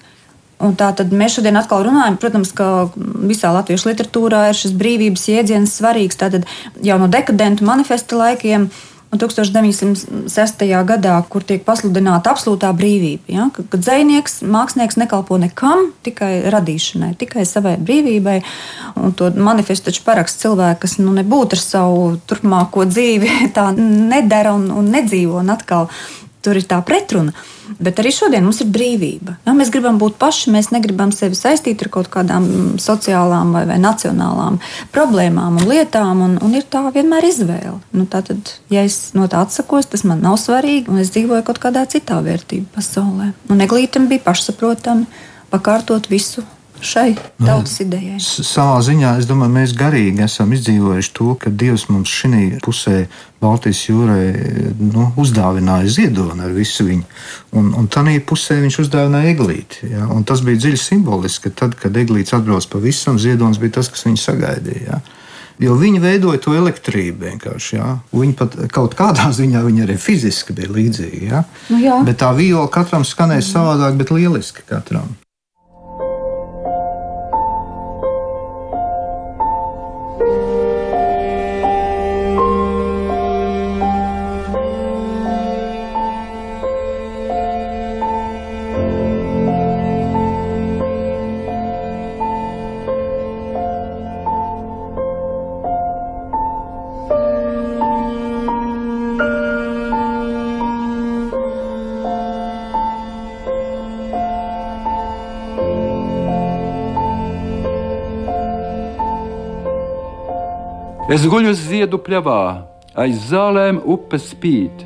Un 0.60 0.76
tā 0.76 0.90
tad 0.92 1.14
mēs 1.16 1.38
šodien 1.38 1.56
atkal 1.56 1.86
runājam, 1.88 2.18
protams, 2.20 2.52
ka 2.56 2.90
visā 3.00 3.54
latviešu 3.56 3.94
literatūrā 3.94 4.50
ir 4.50 4.60
šis 4.60 4.76
brīvības 4.76 5.30
jēdziens 5.32 5.76
svarīgs. 5.80 6.20
Tātad 6.20 6.48
jau 6.84 7.00
no 7.00 7.08
dekadentu 7.12 7.68
manifesta 7.68 8.20
laikiem. 8.20 8.68
1906. 9.10 10.66
gadā, 10.86 11.16
kur 11.34 11.42
tiek 11.42 11.64
pasludināta 11.66 12.30
absolūtā 12.30 12.70
brīvība, 12.78 13.26
ja, 13.34 13.48
kad, 13.56 13.66
kad 13.72 13.82
dzinieks, 13.82 14.44
mākslinieks 14.46 15.00
nekalpo 15.02 15.40
nekam, 15.42 15.88
tikai 16.06 16.44
radīšanai, 16.54 17.16
tikai 17.18 17.48
savai 17.50 17.74
brīvībai. 17.82 18.38
Un 19.02 19.16
to 19.18 19.32
manifestu 19.34 19.90
taču 19.90 20.06
paraksta 20.06 20.46
cilvēki, 20.46 20.82
kas 20.86 20.98
nu, 21.02 21.16
nebūtu 21.18 21.58
ar 21.58 21.64
savu 21.64 22.04
turpmāko 22.30 22.86
dzīvi, 22.92 23.34
tā 23.58 23.72
nedara 23.80 24.54
un, 24.54 24.70
un 24.78 24.94
nedzīvo. 24.94 25.42
Un 25.42 25.56
atkal 25.58 25.90
Tur 26.40 26.56
ir 26.56 26.64
tā 26.64 26.78
pretruna. 26.88 27.34
Bet 27.84 28.00
arī 28.00 28.14
šodien 28.16 28.46
mums 28.46 28.62
ir 28.64 28.70
brīvība. 28.72 29.36
Ja, 29.44 29.54
mēs 29.58 29.72
gribam 29.74 29.98
būt 30.00 30.16
paši, 30.22 30.54
mēs 30.54 30.70
negribam 30.72 31.12
sevi 31.14 31.36
saistīt 31.36 31.84
ar 31.84 31.90
kaut 31.92 32.08
kādām 32.14 32.48
sociālām 32.80 33.52
vai, 33.56 33.66
vai 33.68 33.76
nacionālām 33.84 34.62
problēmām 34.96 35.60
un 35.60 35.68
lietām, 35.68 36.24
un, 36.26 36.38
un 36.44 36.56
ir 36.56 36.64
tā 36.72 36.86
vienmēr 36.96 37.28
izvēle. 37.28 37.76
Nu, 37.92 38.08
tātad, 38.10 38.56
ja 38.72 38.86
es 38.88 39.12
no 39.18 39.28
tā 39.32 39.44
atsakos, 39.44 39.92
tas 39.92 40.06
man 40.08 40.24
nav 40.24 40.40
svarīgi, 40.42 40.88
un 40.90 41.04
es 41.04 41.12
dzīvoju 41.12 41.44
kaut 41.50 41.60
kādā 41.62 41.84
citā 41.92 42.22
vērtību 42.24 42.72
pasaulē. 42.78 43.34
Un 43.52 43.68
eglītam 43.68 44.08
bija 44.10 44.24
pašsaprotami 44.32 45.06
pakārtot 45.52 46.08
visu 46.10 46.46
šai 46.82 47.14
tautas 47.38 47.76
idejai. 47.84 48.18
Savā 48.24 48.80
ziņā 48.86 49.16
es 49.20 49.28
domāju, 49.30 49.54
mēs 49.56 49.74
garīgi 49.78 50.24
esam 50.26 50.54
izdzīvojuši 50.56 51.14
to, 51.18 51.34
ka 51.42 51.52
Dievs 51.52 51.88
mums 51.92 52.12
šī 52.12 52.60
pusē 52.66 53.04
Baltijas 53.40 53.86
jūrai 53.88 54.74
nu, 54.80 55.10
uzdāvināja 55.20 55.92
ziedoni 56.00 56.44
ar 56.44 56.56
visu 56.56 56.88
viņu. 56.88 57.06
Un, 57.60 57.72
un 57.80 57.88
tādā 57.92 58.18
pusē 58.26 58.60
viņš 58.64 58.82
uzdāvināja 58.86 59.36
eglīti. 59.36 59.94
Ja? 59.94 60.10
Un 60.12 60.26
tas 60.28 60.44
bija 60.46 60.60
dziļi 60.66 60.82
simboliski, 60.82 61.48
ka 61.48 61.64
tad, 61.64 61.78
kad 61.80 61.96
eglīts 61.98 62.36
atbrauc 62.36 62.68
pavisam, 62.72 63.20
ziedonis 63.22 63.62
bija 63.62 63.80
tas, 63.80 63.92
kas 63.94 64.06
viņu 64.08 64.22
sagaidīja. 64.26 64.84
Ja? 64.90 65.02
Jo 65.60 65.76
viņi 65.76 66.00
veidoja 66.00 66.40
to 66.40 66.54
elektrību 66.56 67.26
vienkārši. 67.28 67.74
Ja? 67.76 67.94
Viņi 68.16 68.36
pat 68.40 68.56
kaut 68.72 68.96
kādā 69.00 69.28
ziņā 69.36 69.66
arī 69.84 69.98
fiziski 70.00 70.56
bija 70.56 70.72
līdzīgi. 70.72 71.26
Ja? 71.32 71.44
Nu, 71.72 71.80
jā. 71.84 72.00
bet 72.08 72.22
tā 72.24 72.32
viola 72.38 72.70
katram 72.72 73.04
skanēja 73.08 73.44
savādāk, 73.44 74.00
bet 74.00 74.14
lieliski 74.16 74.64
katram. 74.68 75.18
Es 111.10 111.24
guļu 111.26 111.56
ziedu 111.58 111.98
pļavā, 112.06 112.42
aiz 113.02 113.32
zālēm 113.32 113.80
upes 113.90 114.28
spīd, 114.30 114.84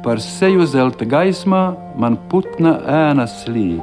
par 0.00 0.22
seju 0.24 0.64
zelta 0.72 1.04
gaismā 1.04 1.64
man 2.00 2.14
putna 2.30 2.78
ēna 2.88 3.26
slīd. 3.28 3.82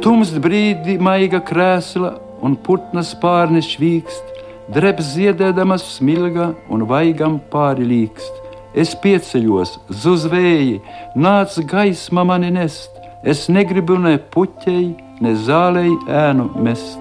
Tums 0.00 0.30
brīdi 0.40 0.94
maiga 0.96 1.42
krēsla 1.44 2.14
un 2.40 2.54
putna 2.64 3.04
spārni 3.04 3.60
švīkst, 3.66 4.32
drebs 4.72 5.12
ziedēdamas 5.18 5.84
smilga 5.98 6.54
un 6.72 6.86
vaigam 6.88 7.36
pāri 7.52 7.84
līkst. 7.92 8.40
Es 8.72 8.96
pieceļos, 9.04 9.76
zuzvēji, 9.92 10.80
nāc 11.20 11.60
gaisma 11.68 12.24
mani 12.32 12.48
nest, 12.56 12.96
es 13.20 13.44
negribu 13.52 14.00
ne 14.00 14.16
puķei, 14.16 14.88
ne 15.20 15.36
zālei 15.44 15.92
ēnu 16.08 16.48
mest. 16.64 16.99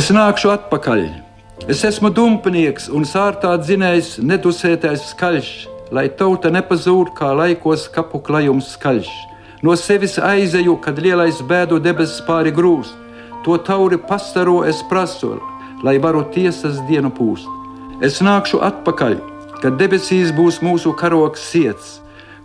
Es 0.00 0.06
nākšu 0.08 0.48
atpakaļ. 0.48 1.00
Es 1.68 1.82
esmu 1.84 2.08
dumpnieks 2.16 2.86
un 2.96 3.02
sārtā 3.04 3.50
dzinējs, 3.60 4.14
nedusētais 4.24 5.02
skaļš, 5.10 5.48
lai 5.92 6.06
tauta 6.16 6.48
nepazūd 6.54 7.10
kā 7.18 7.28
laikos 7.36 7.82
kapu 7.92 8.20
klajums 8.24 8.70
skaļš. 8.78 9.10
No 9.66 9.74
sevis 9.76 10.14
aizeju, 10.16 10.78
kad 10.86 11.02
lielais 11.04 11.42
bēdu 11.50 11.82
debesis 11.84 12.22
pāri 12.24 12.52
grūst, 12.58 12.94
to 13.44 13.58
tauri 13.66 13.98
pastaro 14.12 14.62
es 14.70 14.80
prasu, 14.88 15.34
lai 15.84 15.98
varu 16.06 16.24
tiesas 16.32 16.80
dienu 16.88 17.12
pūst. 17.18 17.50
Es 18.00 18.22
nākšu 18.24 18.62
atpakaļ, 18.70 19.18
kad 19.60 19.76
debesīs 19.82 20.32
būs 20.38 20.62
mūsu 20.64 20.94
karoks 21.02 21.44
ciets. 21.50 21.98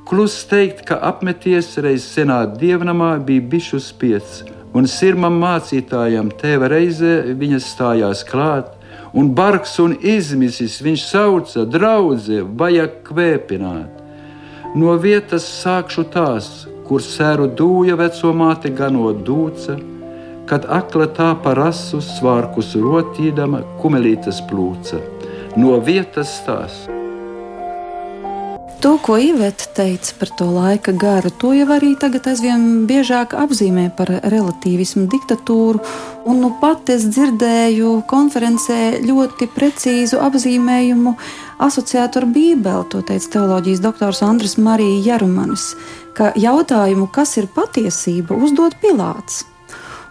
Klus 0.09 0.41
teikt, 0.51 0.83
ka 0.91 0.99
apmeties 1.13 1.71
reiz 1.87 2.03
senā 2.17 2.41
dievnamā 2.59 3.13
bija 3.29 3.47
bišu 3.55 3.79
spiets 3.79 4.43
un 4.75 4.87
sirmam 4.91 5.37
mācītājam 5.39 6.31
tēva 6.39 6.69
reizē 6.71 7.15
viņas 7.39 7.67
stājās 7.73 8.23
klāt, 8.27 8.73
un 9.15 9.31
bargs 9.37 9.77
un 9.79 9.95
izmisis 10.03 10.81
viņš 10.83 11.05
sauca, 11.07 11.65
draudzē, 11.75 12.41
vajag 12.59 12.99
kvēpināt. 13.07 14.01
No 14.75 14.97
vietas 14.99 15.47
sākšu 15.61 16.03
tās, 16.11 16.49
kur 16.87 17.01
sēru 17.01 17.47
dūja 17.59 17.95
veco 17.99 18.33
māte 18.35 18.71
ganot 18.75 19.23
dūca, 19.27 19.77
kad 20.49 20.67
akla 20.69 21.07
tā 21.17 21.31
par 21.45 21.63
asu 21.69 22.01
svārkus 22.03 22.75
rotīdama 22.77 23.63
kumelītes 23.79 24.43
plūca. 24.49 24.99
No 25.55 25.79
vietas 25.79 26.35
stāsta. 26.41 26.94
To, 28.85 28.99
ko 29.01 29.15
Iveta 29.17 29.65
teica 29.73 30.13
par 30.19 30.29
to 30.37 30.45
laika 30.53 30.91
garu, 30.93 31.31
to 31.41 31.55
jau 31.57 31.65
arī 31.73 31.95
tagad 31.97 32.27
aizvien 32.29 32.83
biežāk 32.85 33.31
apzīmē 33.33 33.87
par 33.97 34.11
relativismu 34.21 35.07
diktatūru. 35.09 35.81
Un 36.29 36.43
nu 36.43 36.51
pat 36.61 36.91
es 36.93 37.07
dzirdēju 37.09 37.95
konferencē 38.05 38.99
ļoti 39.07 39.49
precīzu 39.55 40.21
apzīmējumu 40.27 41.15
asociētu 41.65 42.21
ar 42.21 42.29
Bībeli. 42.37 42.85
To 42.93 43.01
teica 43.09 43.33
teoloģijas 43.39 43.81
doktors 43.87 44.21
Andris 44.21 44.53
Marija 44.61 45.01
Jarumanis, 45.15 45.71
ka 46.13 46.29
jautājumu, 46.37 47.09
kas 47.09 47.39
ir 47.41 47.49
patiesība, 47.57 48.37
uzdod 48.37 48.77
Pilāts. 48.85 49.47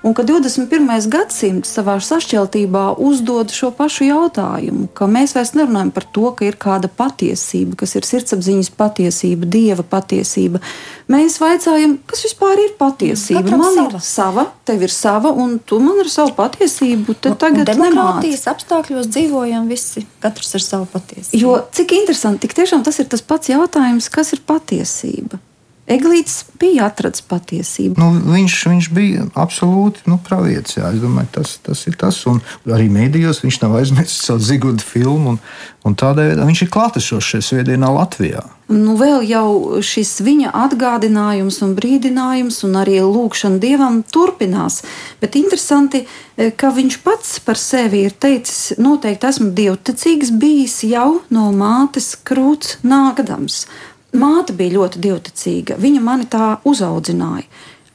Un 0.04 0.12
ka 0.12 0.20
21. 0.20 0.84
gadsimts 1.08 1.70
savā 1.78 1.94
sašķeltībā 2.04 2.82
uzdod 3.00 3.52
šo 3.56 3.70
pašu 3.72 4.04
jautājumu, 4.04 4.90
ka 4.92 5.06
mēs 5.08 5.32
vairs 5.32 5.54
nerunājam 5.56 5.92
par 5.96 6.04
to, 6.12 6.26
ka 6.36 6.44
ir 6.44 6.58
kāda 6.60 6.90
patiesība, 6.92 7.78
kas 7.80 7.96
ir 7.96 8.04
sirdsapziņas 8.04 8.68
patiesība, 8.76 9.48
dieva 9.48 9.86
patiesība. 9.94 10.60
Mēs 11.08 11.38
vaicājam, 11.40 11.96
kas 12.10 12.26
vispār 12.26 12.60
ir 12.66 12.74
patiesība. 12.76 13.46
Katram 13.46 13.64
man 13.64 13.78
sava. 13.78 13.86
ir 13.88 14.04
sava, 14.10 14.44
tev 14.68 14.84
ir 14.84 14.92
sava, 14.92 15.32
un 15.32 15.56
tu 15.64 15.80
man 15.80 16.04
ar 16.04 16.12
savu 16.12 16.36
patiesību 16.36 17.16
Nu, 17.24 17.38
tagad 17.40 17.72
demokrātijas 17.72 18.44
apstākļos 18.52 19.08
dzīvojam 19.08 19.72
visi, 19.72 20.04
katrs 20.20 20.52
ar 20.60 20.66
savu 20.68 20.90
patiesību. 20.92 21.40
Jo 21.40 21.56
cik 21.72 21.96
interesanti, 22.02 22.44
tik 22.44 22.52
tiešām 22.60 22.84
tas 22.84 23.00
ir 23.00 23.08
tas 23.08 23.24
pats 23.24 23.54
jautājums, 23.56 24.12
kas 24.12 24.36
ir 24.36 24.44
patiesība. 24.44 25.40
Eglīts 25.84 26.38
bija 26.56 26.86
atradzis 26.88 27.26
patiesību. 27.28 28.00
Nu, 28.00 28.32
viņš, 28.32 28.54
viņš 28.70 28.86
bija 28.96 29.26
absolūti 29.36 30.06
nu, 30.08 30.16
pravietis. 30.24 30.78
Es 30.80 31.02
domāju, 31.02 31.28
tas, 31.36 31.58
tas 31.60 31.84
ir 31.90 31.98
tas. 32.00 32.22
Un 32.30 32.40
arī 32.72 32.88
mēdījos 32.92 33.42
viņš 33.44 33.60
nav 33.60 33.76
aizmirsis 33.82 34.24
savu 34.30 34.40
zigudu 34.40 34.80
filmu. 34.80 35.34
Un, 35.34 35.40
un 35.84 35.96
tādēļ 36.00 36.40
viņš 36.40 36.64
ir 36.64 36.72
klātesošs 36.72 37.34
šajā 37.34 37.48
svētdienā 37.50 37.92
Latvijā. 37.98 38.46
Nu, 38.72 38.94
vēl 38.96 39.26
jau 39.28 39.82
šis 39.84 40.22
viņa 40.24 40.54
atgādinājums 40.56 41.60
un 41.66 41.74
brīdinājums, 41.76 42.62
un 42.64 42.78
arī 42.80 43.02
lūkšana 43.04 43.60
dievam 43.60 44.00
turpinās. 44.08 44.80
Bet 45.20 45.36
interesanti, 45.36 46.06
eh, 46.38 46.48
ka 46.56 46.72
viņš 46.72 47.02
pats 47.04 47.38
par 47.44 47.60
sevi 47.60 48.06
ir 48.08 48.16
teicis, 48.16 48.78
noteikti 48.80 49.28
esmu 49.28 49.52
dievticīgs 49.52 50.32
bijis 50.32 50.80
jau 50.88 51.20
no 51.28 51.52
mātes 51.52 52.16
krūts 52.16 52.78
nākdams. 52.80 53.66
Māte 54.14 54.54
bija 54.54 54.76
ļoti 54.78 55.00
dievticīga, 55.02 55.76
viņa 55.80 56.00
mani 56.02 56.26
tā 56.30 56.58
uzaudzināja. 56.64 57.48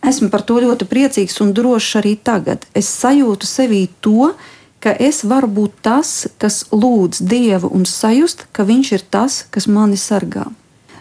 Esmu 0.09 0.29
par 0.31 0.43
to 0.47 0.59
ļoti 0.63 0.87
priecīgs 0.87 1.39
un 1.43 1.51
drošs 1.55 1.99
arī 1.99 2.15
tagad. 2.15 2.65
Es 2.75 2.87
sajūtu 3.01 3.47
sevī 3.47 3.85
to, 4.03 4.33
ka 4.83 4.93
es 4.95 5.23
varu 5.27 5.49
būt 5.51 5.79
tas, 5.83 6.27
kas 6.39 6.65
lūdz 6.71 7.23
Dievu 7.23 7.71
un 7.75 7.85
sajust, 7.87 8.47
ka 8.51 8.63
Viņš 8.67 8.91
ir 8.95 9.05
tas, 9.11 9.43
kas 9.51 9.67
mani 9.67 9.99
sargā. 9.99 10.47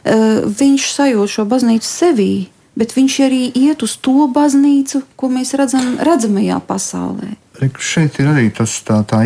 Viņš 0.04 0.86
sajūt 0.94 1.34
šo 1.34 1.44
baznīcu 1.50 1.86
sevī, 1.86 2.32
bet 2.78 2.94
viņš 2.94 3.18
arī 3.26 3.42
iet 3.58 3.82
uz 3.82 3.96
to 3.98 4.28
baznīcu, 4.30 5.02
ko 5.18 5.30
mēs 5.34 5.54
redzam 5.58 5.98
redzamajā 5.98 6.60
pasaulē. 6.66 7.34
Šeit 7.58 8.20
ir 8.22 8.28
arī 8.30 8.50
tas 8.54 8.76
tā, 8.86 9.00
tā 9.08 9.24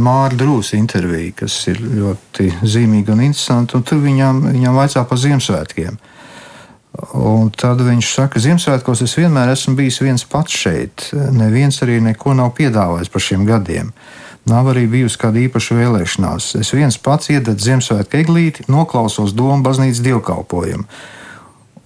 Māra 0.00 0.32
Drūsa 0.40 0.78
intervija, 0.78 1.34
kas 1.42 1.56
ir 1.68 1.82
ļoti 1.84 2.46
zīmīga 2.64 3.12
un 3.12 3.26
interesanta. 3.26 3.76
Un 3.76 3.84
tur 3.84 4.00
viņam, 4.00 4.40
viņam 4.54 4.78
vaicā 4.78 5.02
par 5.08 5.20
Ziemassvētkiem. 5.20 5.98
Un 7.20 7.50
tad 7.52 7.82
viņš 7.84 8.12
saka, 8.14 8.36
ka 8.36 8.44
Ziemassvētkos 8.44 9.02
es 9.04 9.16
vienmēr 9.18 9.52
esmu 9.52 9.74
bijis 9.76 10.00
viens 10.00 10.24
pats 10.24 10.56
šeit. 10.64 11.10
Neviens 11.34 11.82
arī 11.84 11.98
neko 12.00 12.32
nav 12.38 12.54
piedāvājis 12.56 13.12
par 13.12 13.24
šiem 13.26 13.44
gadiem. 13.48 13.92
Nav 14.48 14.72
arī 14.72 14.86
bijusi 14.88 15.20
kāda 15.20 15.42
īpaša 15.44 15.76
vēlēšanās. 15.76 16.48
Es 16.62 16.72
viens 16.72 16.96
pats 16.96 17.34
iededu 17.34 17.60
Ziemassvētku 17.66 18.22
eglīti, 18.22 18.64
noklausos 18.72 19.36
domu 19.36 19.60
baznīcas 19.66 20.00
dievkalpojumu. 20.06 20.88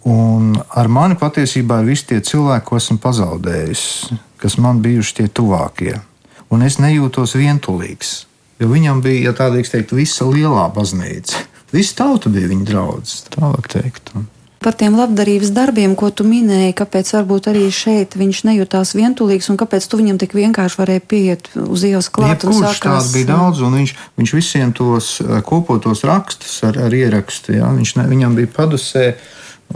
Un 0.09 0.55
ar 0.79 0.87
mani 0.87 1.19
patiesībā 1.19 1.83
ir 1.83 1.91
visi 1.91 2.07
tie 2.13 2.23
cilvēki, 2.23 2.67
ko 2.69 2.79
esmu 2.79 3.01
pazaudējis, 3.03 3.85
kas 4.41 4.59
man 4.63 4.83
bijuši 4.85 5.21
tie 5.21 5.29
tuvākie. 5.29 5.99
Un 6.49 6.65
es 6.65 6.79
nejūtos 6.81 7.37
vientulīgs, 7.37 8.15
jo 8.63 8.71
viņam 8.71 9.03
bija, 9.05 9.29
ja 9.29 9.37
tā 9.37 9.51
drīkst 9.53 9.77
teikt, 9.77 9.95
visa 9.97 10.29
lielā 10.29 10.69
baznīca. 10.75 11.45
Visa 11.75 11.99
tauta 12.01 12.33
bija 12.33 12.49
viņa 12.49 12.67
draugs, 12.71 13.23
tā 13.29 13.45
var 13.45 13.67
teikt. 13.69 14.15
Par 14.59 14.75
tiem 14.75 14.97
labdarības 14.99 15.53
darbiem, 15.55 15.93
ko 15.95 16.09
tu 16.11 16.25
minēji, 16.27 16.75
kāpēc 16.81 17.13
varbūt 17.15 17.47
arī 17.53 17.69
šeit 17.71 18.17
viņš 18.19 18.41
nejūtās 18.49 18.91
vientulīgs 18.99 19.47
un 19.53 19.59
kāpēc 19.61 19.85
tu 19.87 20.01
viņam 20.01 20.19
tik 20.19 20.35
vienkārši 20.35 20.81
varēji 20.81 21.03
pieiet 21.07 21.51
uz 21.63 21.85
ielas 21.87 22.09
klāt 22.11 22.43
un 22.43 22.57
Jebkurš 22.57 22.81
tāds 22.83 23.13
bija 23.15 23.29
daudz, 23.37 23.63
un 23.63 23.77
viņš, 23.79 23.93
viņš 24.19 24.33
visiem 24.35 24.73
tos 24.75 25.13
eh, 25.23 25.39
kopotos 25.47 26.03
rakstus 26.09 26.57
ar, 26.67 26.81
ar 26.89 26.97
ierakstu, 26.97 27.55
jā, 27.61 27.71
viņš 27.77 27.95
ne, 28.01 28.09
viņam 28.11 28.35
bija 28.41 28.51
padusē. 28.57 29.05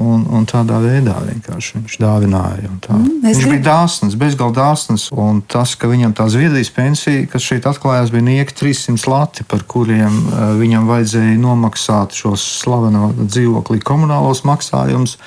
Un, 0.01 0.23
un 0.33 0.47
tādā 0.49 0.79
veidā 0.81 1.19
vienkārši 1.21 1.75
viņš 1.83 1.99
dāvināja. 2.01 2.65
un 2.71 2.79
tā. 2.81 2.95
Mm, 2.97 3.19
viņš 3.27 3.41
grib- 3.43 3.51
bija 3.53 3.65
dāsns, 3.67 4.15
bezgalīgi 4.17 4.57
dāsns. 4.57 5.03
Un 5.13 5.43
tas, 5.45 5.75
ka 5.77 5.91
viņam 5.91 6.15
tā 6.17 6.29
Zviedrijas 6.33 6.71
pensija, 6.73 7.27
kas 7.29 7.45
šeit 7.45 7.69
atklājās, 7.69 8.11
bija 8.11 8.25
nieka 8.25 8.57
300 8.57 9.05
lati, 9.13 9.45
par 9.45 9.67
kuriem 9.69 10.17
eh, 10.33 10.55
viņam 10.57 10.89
vajadzēja 10.89 11.37
nomaksāt 11.37 12.17
šos 12.17 12.41
slaveno 12.63 13.13
dzīvokli 13.21 13.83
komunālos 13.85 14.47
maksājumus. 14.49 15.19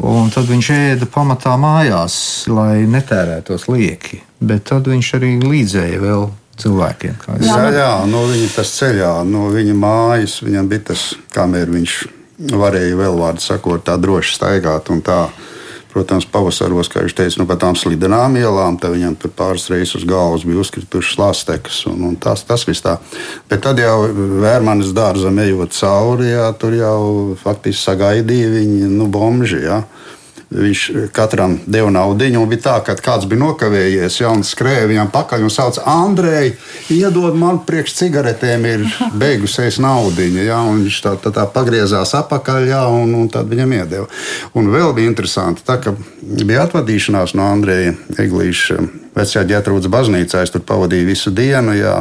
Un 0.00 0.30
tad 0.30 0.46
viņš 0.48 0.70
ēda 0.70 1.06
pamatā 1.10 1.56
mājās, 1.60 2.46
lai 2.48 2.86
netērētos 2.88 3.66
lieki. 3.68 4.22
Bet 4.40 4.64
tad 4.70 4.86
viņš 4.88 5.10
arī 5.18 5.34
līdzēja 5.42 5.98
vēl 6.00 6.30
cilvēkiem. 6.56 7.18
jā, 7.74 7.90
no 8.08 8.24
viņa 8.30 8.48
tas 8.54 8.72
ceļā, 8.78 9.12
no 9.28 9.50
viņa 9.52 9.76
mājas, 9.76 10.38
viņam 10.46 10.72
bija 10.72 10.86
tas, 10.92 11.04
viņš 11.36 11.98
varēja 12.40 12.98
vēl 12.98 13.16
vārdu 13.20 13.44
sakot, 13.44 13.84
tā 13.84 13.96
droši 14.00 14.36
staigāt. 14.38 14.90
un 14.92 15.02
Tā, 15.04 15.26
protams, 15.90 16.26
pavasaros, 16.30 16.88
kā 16.88 17.02
viņš 17.02 17.14
teica, 17.18 17.40
nu, 17.40 17.46
pa 17.50 17.56
tām 17.58 17.74
slidenām 17.78 18.36
ielām, 18.38 18.78
tad 18.78 18.94
viņam 18.94 19.16
tur 19.18 19.32
pāris 19.34 19.66
reizes 19.72 19.96
uz 19.98 20.04
galvas 20.08 20.44
bija 20.46 20.62
uzkritušas 20.62 21.18
lāstekas. 21.18 21.80
Un, 21.90 22.04
un 22.10 22.16
tas, 22.20 22.44
tas 22.46 22.64
viss 22.68 22.84
tā. 22.84 22.96
Bet 23.50 23.64
tad 23.66 23.80
jau 23.82 24.06
vērmanis 24.42 24.94
dārzam 24.96 25.40
ejot 25.42 25.74
cauri, 25.76 26.30
jā, 26.30 26.46
tur 26.60 26.76
jau 26.78 27.00
faktiski 27.42 27.82
sagaidīja 27.82 28.54
viņi, 28.54 28.90
nu, 28.94 29.10
bomži. 29.10 29.64
Jā. 29.66 29.82
Viņš 30.50 30.80
katram 31.14 31.60
deva 31.70 31.92
naudu, 31.94 32.26
un 32.40 32.48
bija 32.50 32.62
tā, 32.64 32.72
ka 32.82 32.96
kāds 32.98 33.28
bija 33.30 33.38
nokavējies, 33.38 34.16
ja 34.18 34.32
un 34.34 34.40
skrēja 34.42 34.88
viņam 34.90 35.12
pakaļ 35.14 35.44
un 35.46 35.52
sauca, 35.54 35.84
Andrej, 35.86 36.56
iedod 36.90 37.36
man 37.38 37.60
priekš 37.68 37.94
cigaretēm, 38.00 38.66
ir 38.66 38.82
beigusies 39.14 39.78
naudiņa. 39.78 40.42
Ja, 40.48 40.58
viņš 40.66 40.98
tā, 41.04 41.14
tā, 41.22 41.30
tā 41.36 41.44
pagriezās 41.54 42.16
apakaļ, 42.18 42.66
ja, 42.66 42.82
un, 42.90 43.14
un 43.14 43.30
tad 43.30 43.46
viņam 43.52 43.76
iedeva. 43.78 44.08
Un 44.58 44.72
vēl 44.74 44.90
bija 44.98 45.12
interesanti, 45.12 45.62
tā, 45.62 45.78
ka 45.84 45.94
bija 46.18 46.66
atvadīšanās 46.66 47.36
no 47.38 47.46
Andreja 47.46 47.94
Eglīša. 48.18 48.82
Vecajā 49.14 49.46
ģētrūdas 49.54 49.90
baznīcā 49.90 50.42
es 50.42 50.50
tur 50.50 50.66
pavadīju 50.66 51.12
visu 51.12 51.30
dienu, 51.30 51.78
jā, 51.78 51.94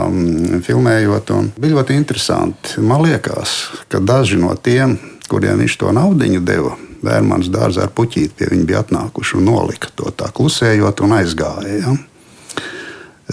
filmējot. 0.65 1.35
Bija 1.53 1.77
ļoti 1.77 2.01
interesanti. 2.01 2.81
Man 2.81 3.05
liekas, 3.05 3.59
ka 3.93 4.01
daži 4.01 4.41
no 4.41 4.57
tiem, 4.57 4.97
kuriem 5.29 5.61
viņš 5.61 5.81
to 5.81 5.93
naudu 5.93 6.37
deva, 6.41 6.73
Vērmans 7.05 7.47
dārzā 7.53 7.85
ar 7.87 7.93
puķīti 7.95 8.35
pie 8.35 8.49
viņa 8.51 8.67
bija 8.67 8.83
atnākuši 8.83 9.37
un 9.39 9.47
nolika 9.47 9.91
to 9.95 10.11
tā 10.11 10.31
klusējot 10.35 11.03
un 11.05 11.15
aizgāja. 11.19 11.77
Ja? 11.79 11.95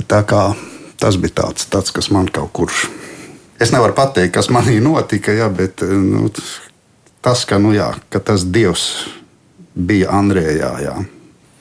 Tā 0.06 0.22
kā 0.28 0.42
tas 1.00 1.18
bija 1.20 1.42
tāds, 1.42 1.66
tāds, 1.72 1.92
kas 1.94 2.10
man 2.14 2.30
kaut 2.32 2.52
kur. 2.56 2.72
Es 3.60 3.72
nevaru 3.72 3.96
pateikt, 3.96 4.34
kas 4.36 4.50
manī 4.52 4.78
notika, 4.84 5.32
ja, 5.32 5.48
bet 5.52 5.82
nu, 5.82 6.28
tas, 7.24 7.44
ka, 7.48 7.58
nu, 7.62 7.72
jā, 7.76 7.88
ka 8.12 8.20
tas 8.20 8.44
dievs 8.44 9.06
bija 9.74 10.12
Andrejā. 10.16 10.72
Jā. 10.84 10.96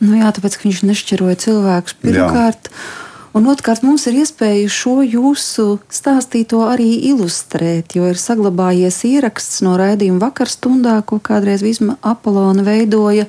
Nu 0.03 0.19
jā, 0.19 0.29
tāpēc, 0.35 0.59
viņš 0.61 0.83
nešķiroja 0.91 1.39
cilvēkus 1.45 1.97
pirmkārt. 2.03 2.69
Jā. 2.69 3.04
Un 3.35 3.49
otrkārt, 3.51 3.83
mums 3.83 4.05
ir 4.07 4.21
iespēja 4.21 4.69
šo 4.71 5.01
jūsu 5.03 5.65
stāstīto 5.91 6.61
arī 6.69 6.87
ilustrēt, 7.09 7.97
jo 7.97 8.07
ir 8.07 8.19
saglabājies 8.19 9.01
ieraksts 9.09 9.59
no 9.65 9.73
raidījuma 9.75 10.29
vakarstundā, 10.29 11.01
ko 11.03 11.19
kādreiz 11.19 11.65
Visma 11.65 11.97
Apolona 11.99 12.63
veidoja, 12.63 13.27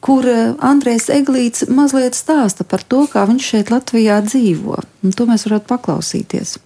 kur 0.00 0.24
eh, 0.24 0.56
Andrēs 0.56 1.10
Eglīts 1.12 1.68
mazliet 1.68 2.16
stāsta 2.16 2.64
par 2.64 2.80
to, 2.80 3.04
kā 3.12 3.28
viņš 3.28 3.52
šeit 3.52 3.76
Latvijā 3.76 4.22
dzīvo. 4.24 4.80
Un 5.04 5.16
to 5.16 5.28
mēs 5.28 5.44
varētu 5.50 5.68
paklausīties. 5.68 6.56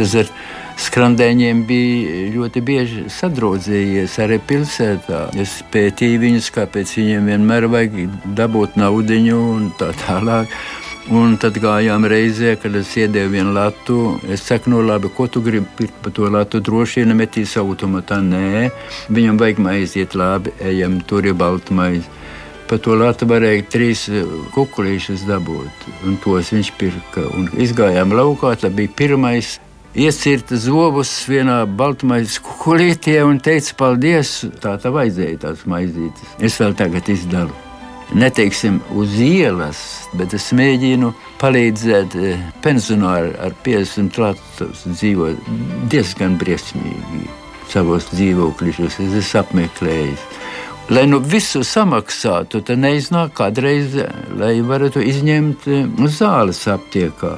Tas 0.00 0.14
ir 0.16 0.28
skrandēņiem 0.80 1.58
bija 1.68 2.20
ļoti 2.32 2.60
bieži 2.64 3.02
sadraudzējies 3.12 4.14
arī 4.24 4.38
pilsētā. 4.48 5.26
Es 5.36 5.58
pētīju 5.74 6.22
viņus, 6.22 6.48
kāpēc 6.54 6.94
viņiem 6.96 7.28
vienmēr 7.28 7.66
vajag 7.68 7.98
dabūt 8.38 8.78
naudu 8.80 9.18
un 9.36 9.68
tā 9.76 9.90
tālāk. 10.06 10.48
Un 11.12 11.36
tad 11.42 11.60
gājām 11.60 12.08
reizē, 12.08 12.54
kad 12.62 12.80
es 12.80 12.94
iedevu 12.96 13.34
vienu 13.34 13.52
latu. 13.52 13.98
Es 14.24 14.46
saku, 14.48 14.72
no 14.72 14.80
labi, 14.80 15.12
ko 15.12 15.28
tu 15.28 15.44
gribi 15.44 15.68
pirkt 15.76 16.00
par 16.00 16.16
to 16.16 16.32
latu? 16.32 16.64
Droši 16.64 17.04
vien 17.04 17.16
metīs 17.18 17.58
automatā. 17.60 18.22
Nē, 18.24 18.70
viņam 19.12 19.40
vajag 19.40 19.60
maiziet 19.60 20.16
labi, 20.16 20.56
ejam, 20.64 21.00
tur 21.04 21.28
ir 21.28 21.36
balta 21.36 21.76
maize. 21.76 22.08
Par 22.70 22.80
to 22.80 22.96
latu 22.96 23.28
varēja 23.28 23.68
trīs 23.68 24.08
kukurīšus 24.54 25.28
dabūt, 25.28 25.88
un 26.06 26.20
tos 26.24 26.54
viņš 26.54 26.76
pirka. 26.78 27.26
Un 27.34 27.50
izgājām 27.58 28.14
laukā, 28.16 28.54
tas 28.60 28.72
bija 28.72 28.96
pirmais 28.96 29.58
iecirta 29.94 30.56
zobus 30.60 31.10
vienā 31.28 31.64
baltmaizes 31.66 32.38
kukurītē 32.44 33.20
un 33.26 33.40
teica, 33.42 33.74
paldies, 33.78 34.44
tā 34.62 34.76
tā 34.80 34.92
vajadzēja 34.94 35.42
tās 35.46 35.66
maizītes. 35.70 36.36
Es 36.38 36.60
vēl 36.60 36.76
tagad 36.78 37.10
izdalu. 37.10 37.54
Neteiksim 38.10 38.80
uz 38.98 39.12
ielas, 39.22 39.80
bet 40.18 40.32
es 40.34 40.48
mēģinu 40.56 41.12
palīdzēt 41.38 42.16
eh, 42.18 42.40
pensionāriem 42.62 43.36
ar 43.38 43.54
50 43.66 44.18
latus 44.18 44.82
dzīvot 44.88 45.50
diezgan 45.92 46.34
briesmīgi 46.38 47.28
savos 47.70 48.08
dzīvokļos. 48.10 48.80
Es 48.88 48.98
esmu 49.22 49.42
apmeklējis. 49.44 50.26
Lai 50.90 51.04
nu 51.06 51.20
visu 51.22 51.62
samaksātu, 51.62 52.64
tad 52.66 52.82
neiznāk 52.82 53.36
kādreiz, 53.38 53.94
lai 54.34 54.56
varētu 54.66 55.06
izņemt 55.06 55.70
eh, 55.70 55.86
zāles 56.10 56.66
aptiekā. 56.70 57.36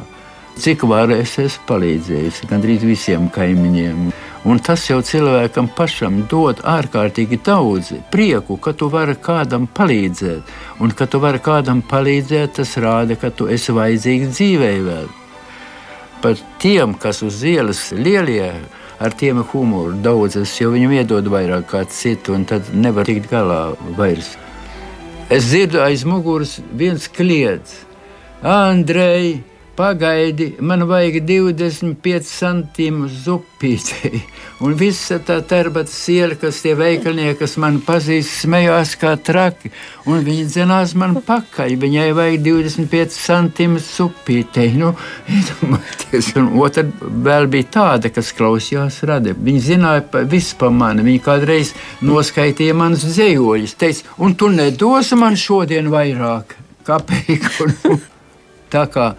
Cik 0.52 0.82
varu 0.84 1.16
es 1.16 1.38
esmu 1.40 1.64
palīdzējis 1.70 2.42
gandrīz 2.50 2.82
visiem 2.84 3.30
kaimiņiem. 3.32 4.10
Un 4.44 4.58
tas 4.58 4.84
jau 4.88 4.98
cilvēkam 5.06 5.68
pašam 5.76 6.24
dod 6.28 6.60
ārkārtīgi 6.66 7.38
daudz 7.46 7.92
prieku, 8.12 8.58
ka 8.60 8.74
tu 8.76 8.90
vari 8.92 9.14
kādam 9.16 9.68
palīdzēt. 9.70 10.50
Un, 10.82 10.92
ka 10.98 11.06
tu 11.06 11.22
vari 11.22 11.40
kādam 11.42 11.80
palīdzēt, 11.88 12.56
tas 12.58 12.74
rāda, 12.82 13.16
ka 13.16 13.30
tu 13.30 13.48
esi 13.48 13.72
vajadzīgs 13.72 14.32
dzīvē 14.34 14.72
vēl. 14.88 15.06
Par 16.22 16.42
tiem, 16.62 16.96
kas 17.00 17.22
uz 17.24 17.40
ielas 17.48 17.86
lielie, 17.96 18.50
ar 19.00 19.16
tiem 19.18 19.40
ir 19.40 19.48
humoru 19.54 19.96
daudzas, 20.04 20.52
jo 20.60 20.74
viņam 20.74 20.98
iedod 20.98 21.30
vairāk 21.32 21.70
kā 21.70 21.84
citu, 21.88 22.36
un 22.36 22.44
tad 22.50 22.74
nevar 22.74 23.08
tikt 23.08 23.30
galā 23.30 23.72
vairs. 23.96 24.34
Es 25.32 25.48
dzirdu 25.48 25.80
aiz 25.80 26.04
muguras 26.04 26.58
viens 26.76 27.08
kliedz: 27.08 27.78
Andrei! 28.42 29.51
Pagaidi, 29.76 30.50
man 30.60 30.84
vajag 30.84 31.22
25 31.24 32.26
centimus 32.28 33.12
zupītei. 33.24 34.18
Un 34.60 34.74
visa 34.76 35.16
tā 35.24 35.38
terbata 35.48 35.88
siela, 35.88 36.36
kas 36.36 36.58
tie 36.60 36.74
veikalnieki, 36.76 37.38
kas 37.40 37.56
man 37.62 37.78
pazīst, 37.86 38.42
smējās 38.42 38.92
kā 39.00 39.14
traki. 39.16 39.72
Un 40.04 40.20
viņi 40.26 40.44
dzinās 40.50 40.92
man 41.00 41.16
pakaļ. 41.24 41.78
Viņai 41.80 42.10
vajag 42.18 42.44
25 42.44 43.16
centimus 43.16 43.88
zupītei. 43.96 44.68
Nu, 44.76 44.92
un 46.36 46.52
otra 46.60 46.84
vēl 47.00 47.48
bija 47.56 47.70
tāda, 47.80 48.12
kas 48.12 48.34
klausījās 48.36 49.00
radi. 49.08 49.32
Viņi 49.32 49.66
zināja 49.72 50.04
pa, 50.12 50.26
visu 50.28 50.60
par 50.60 50.76
mani. 50.76 51.08
Viņi 51.08 51.24
kādreiz 51.24 51.72
noskaitīja 52.04 52.76
manas 52.76 53.08
dzējoļus. 53.08 53.78
Teica, 53.80 54.16
un 54.20 54.36
tu 54.36 54.52
nedosi 54.52 55.16
man 55.16 55.40
šodien 55.48 55.88
vairāk. 55.92 56.58
Kāpēc? 56.84 57.62
Tā 58.72 58.86
kā 58.92 59.14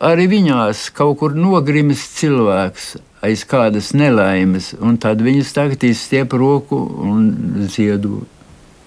arī 0.00 0.26
viņās 0.30 0.90
kaut 0.96 1.18
kur 1.20 1.34
nogrimis 1.36 2.02
cilvēks 2.18 2.96
aiz 3.26 3.42
kādas 3.48 3.92
nelaimes, 3.96 4.74
un 4.80 4.98
tad 5.00 5.22
viņas 5.24 5.52
tagad 5.56 5.84
izstiep 5.88 6.34
roku 6.36 6.78
un 7.02 7.66
ziedo. 7.72 8.22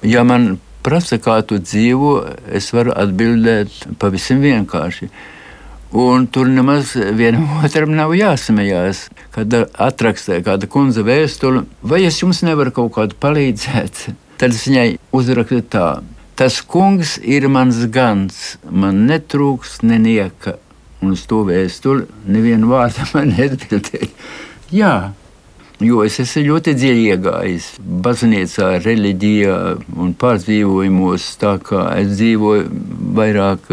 Ja 0.05 0.23
man 0.23 0.59
prasa, 0.85 1.19
kā 1.19 1.41
tu 1.43 1.59
dzīvo, 1.59 2.13
es 2.55 2.69
varu 2.75 2.93
atbildēt 2.95 3.97
pavisam 3.99 4.39
vienkārši. 4.43 5.09
Un 5.99 6.27
tur 6.29 6.47
nemaz 6.53 6.93
vienam 6.93 7.49
otram 7.65 7.95
nav 7.97 8.13
jāsmējās. 8.13 9.07
Kad 9.33 9.55
atrakstē 9.57 10.39
kāda 10.45 10.69
kundze 10.69 11.03
vēstuli, 11.05 11.65
vai 11.81 12.03
es 12.05 12.21
jums 12.21 12.43
nevaru 12.45 12.75
kaut 12.75 12.93
kādu 12.99 13.17
palīdzēt, 13.19 14.05
tad 14.39 14.55
es 14.55 14.65
viņai 14.69 14.87
uzrakstu 15.15 15.65
tā. 15.73 15.89
Tas 16.39 16.61
kungs 16.63 17.17
ir 17.19 17.49
mans 17.51 17.81
gans, 17.91 18.59
man 18.71 19.03
netrūks 19.09 19.81
nenieka 19.83 20.55
un 21.01 21.15
uz 21.15 21.25
to 21.29 21.43
vēstuli 21.47 22.07
nevienu 22.27 22.71
vārdu 22.73 23.07
man 23.13 23.33
neatbildēja. 23.37 24.11
Jā, 24.73 24.93
jo 25.83 26.03
es 26.05 26.19
esmu 26.21 26.45
ļoti 26.49 26.75
dziļi 26.77 27.05
iegājis 27.15 27.69
baznīcā, 28.05 28.71
reliģijā 28.85 29.57
un 29.97 30.15
pārdzīvojumos, 30.19 31.29
tā 31.41 31.55
kā 31.65 31.85
es 32.01 32.15
dzīvoju 32.19 32.67
vairāk 33.17 33.71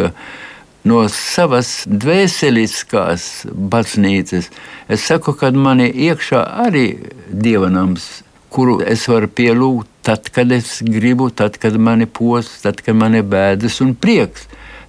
no 0.86 1.02
savas 1.10 1.80
dvēseliskās 1.90 3.46
baznīcas. 3.74 4.52
Es 4.88 5.08
saku, 5.10 5.34
ka 5.34 5.50
man 5.50 5.82
ir 5.82 5.98
iekšā 6.12 6.44
arī 6.66 6.86
dievanams, 7.28 8.06
kuru 8.54 8.78
es 8.86 9.08
varu 9.10 9.28
pielūgt 9.28 9.90
tad, 10.06 10.30
kad 10.30 10.52
es 10.54 10.78
gribu, 10.86 11.28
tad, 11.34 11.58
kad 11.58 11.74
man 11.76 12.06
ir 12.06 12.10
posts, 12.14 12.62
tad, 12.62 12.78
kad 12.86 12.94
man 12.94 13.18
ir 13.18 13.26
bēdas 13.26 13.80
un 13.82 13.96
prieks. 13.98 14.46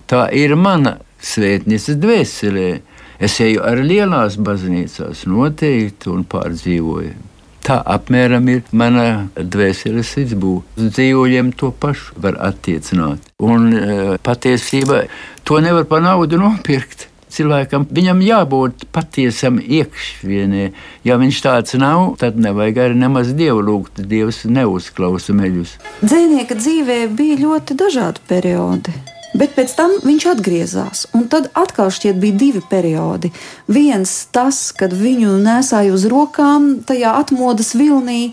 Tā 0.08 0.28
ir 0.32 0.54
mana 0.56 1.00
svētnīcas 1.24 1.98
dvēselē. 2.02 2.68
Es 3.18 3.40
eju 3.42 3.64
ar 3.66 3.82
lielās 3.82 4.38
baznīcās 4.38 5.26
noteikti 5.26 6.12
un 6.14 6.22
pārdzīvoju. 6.30 7.16
Tā 7.68 7.82
apmēram 7.84 8.46
ir 8.48 8.62
mana 8.72 9.28
dvēseles 9.36 10.14
izbūve. 10.22 10.62
Uz 10.80 10.94
dzīvojiem 10.96 11.50
to 11.58 11.74
pašu 11.76 12.16
var 12.24 12.38
attiecināt. 12.48 13.26
Un 13.44 13.74
e, 13.76 13.98
patiesībā 14.24 15.02
to 15.44 15.60
nevar 15.66 15.84
par 15.90 16.06
naudu 16.06 16.40
nopirkt. 16.40 17.10
Cilvēkam 17.28 17.84
viņam 17.92 18.22
jābūt 18.24 18.88
patiesam 18.96 19.60
iekšvienē. 19.60 20.70
Ja 21.04 21.20
viņš 21.20 21.42
tāds 21.44 21.76
nav, 21.82 22.14
tad 22.22 22.40
nevajag 22.40 22.80
arī 22.86 23.02
nemaz 23.04 23.34
dievu 23.36 23.60
lūgt. 23.68 24.00
Dievs 24.00 24.46
neuzklausa 24.48 25.36
meļus. 25.36 25.76
Dzēnieka 26.06 26.56
dzīvē 26.56 27.02
bija 27.20 27.42
ļoti 27.44 27.78
dažādi 27.84 28.24
periodi. 28.32 28.96
Bet 29.36 29.58
pēc 29.58 29.74
tam 29.76 29.92
viņš 30.06 30.26
atgriezās, 30.32 31.06
un 31.18 31.28
tad 31.32 31.50
atkal 31.58 31.92
šķiet 31.92 32.20
bija 32.22 32.38
divi 32.40 32.62
periodi. 32.70 33.34
Viens 33.68 34.14
tas, 34.32 34.70
kad 34.72 34.96
viņu 34.96 35.36
nesāja 35.44 35.92
uz 35.94 36.08
rokām 36.08 36.78
tajā 36.88 37.12
atmodas 37.20 37.74
vilnī, 37.76 38.32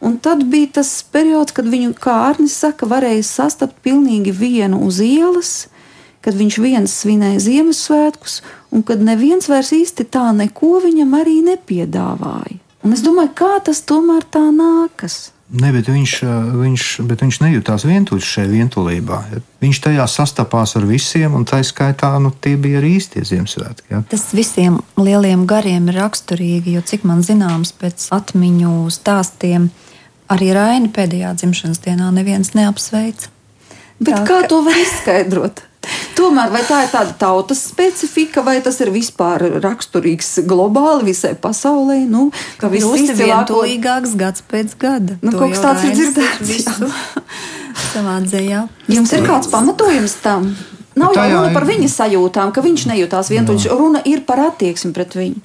un 0.00 0.20
tad 0.22 0.44
bija 0.46 0.78
tas 0.78 0.90
periods, 1.02 1.56
kad 1.56 1.66
viņu, 1.66 1.96
kā 1.98 2.14
Arnis 2.28 2.54
saka, 2.62 2.86
varēja 2.86 3.26
sastapt 3.26 3.80
pilnīgi 3.82 4.30
vienu 4.30 4.84
uz 4.86 5.02
ielas, 5.02 5.66
kad 6.22 6.38
viņš 6.38 6.58
viens 6.62 6.94
svinēja 7.02 7.42
Ziemassvētkus, 7.42 8.40
un 8.74 8.86
kad 8.86 9.02
neviens 9.02 9.50
vairs 9.50 9.74
īsti 9.74 10.06
tā 10.10 10.30
neko 10.34 10.78
viņam 10.82 11.14
arī 11.20 11.40
nepiedāvāja. 11.46 12.58
Un 12.86 12.94
es 12.94 13.02
domāju, 13.02 13.34
kā 13.34 13.56
tas 13.66 13.82
tomēr 13.82 14.22
tā 14.30 14.44
nākas. 14.54 15.35
Ne, 15.46 15.68
bet 15.70 15.86
viņš, 15.86 16.12
viņš, 16.58 16.84
bet 17.06 17.20
viņš 17.22 17.36
nejūtās 17.38 17.84
vientuļš 17.86 18.30
šajā 18.34 18.48
vientulībā. 18.50 19.18
Viņš 19.62 19.78
tajā 19.84 20.06
sastapās 20.10 20.74
ar 20.74 20.86
visiem, 20.88 21.36
un 21.38 21.46
tā 21.46 21.60
skaitā 21.62 22.10
nu, 22.22 22.32
tie 22.34 22.56
bija 22.58 22.80
arī 22.80 22.96
īstie 22.98 23.22
Ziemassvētki. 23.22 23.86
Ja? 23.94 24.00
Tas 24.10 24.26
visiem 24.34 24.80
lieliem 24.98 25.44
gariem 25.46 25.86
ir 25.92 26.00
raksturīgi, 26.00 26.74
jo 26.74 26.82
cik 26.82 27.06
man 27.06 27.22
zināms, 27.26 27.70
pēc 27.78 28.08
atmiņu 28.16 28.74
stāstiem 28.90 29.70
arī 30.34 30.50
Raina 30.56 30.90
pēdējā 30.90 31.36
dzimšanas 31.38 31.82
dienā 31.84 32.10
neviens 32.16 32.50
neapsveica. 32.58 33.30
Bet 34.02 34.12
tā, 34.12 34.24
kā 34.26 34.42
ka... 34.42 34.50
to 34.50 34.60
var 34.66 34.82
izskaidrot? 34.82 35.62
Tomēr 36.16 36.52
vai 36.54 36.62
tā 36.66 36.82
ir 36.86 36.92
tāda 36.92 37.12
tautas 37.20 37.60
specifika, 37.68 38.44
vai 38.46 38.58
tas 38.64 38.78
ir 38.84 38.92
vispār 38.94 39.44
raksturīgs 39.62 40.40
globāli 40.48 41.10
visai 41.10 41.34
pasaulē? 41.40 41.98
Nu, 42.10 42.30
ka 42.60 42.70
viss 42.72 42.88
ir 43.02 43.12
vientulīgāks 43.18 44.16
gads 44.18 44.46
pēc 44.48 44.76
gada. 44.80 45.18
Nu, 45.22 45.34
kaut 45.36 45.54
kas 45.54 45.64
tāds 45.64 45.84
ir 45.88 45.98
dzirdēts. 45.98 46.70
Savā 47.92 48.16
dzējā. 48.24 48.64
Jums 48.88 49.12
ir 49.12 49.28
kāds 49.28 49.52
pamatojums 49.52 50.16
tam? 50.24 50.48
Nav 50.96 51.12
jau 51.12 51.26
runa 51.28 51.52
par 51.52 51.66
viņa 51.68 51.90
sajūtām, 51.92 52.50
ka 52.56 52.62
viņš 52.64 52.86
nejūtās 52.88 53.28
vientuļš. 53.28 53.66
Runa 53.76 54.00
ir 54.08 54.22
par 54.24 54.40
attieksmi 54.46 54.94
pret 54.96 55.12
viņu. 55.18 55.42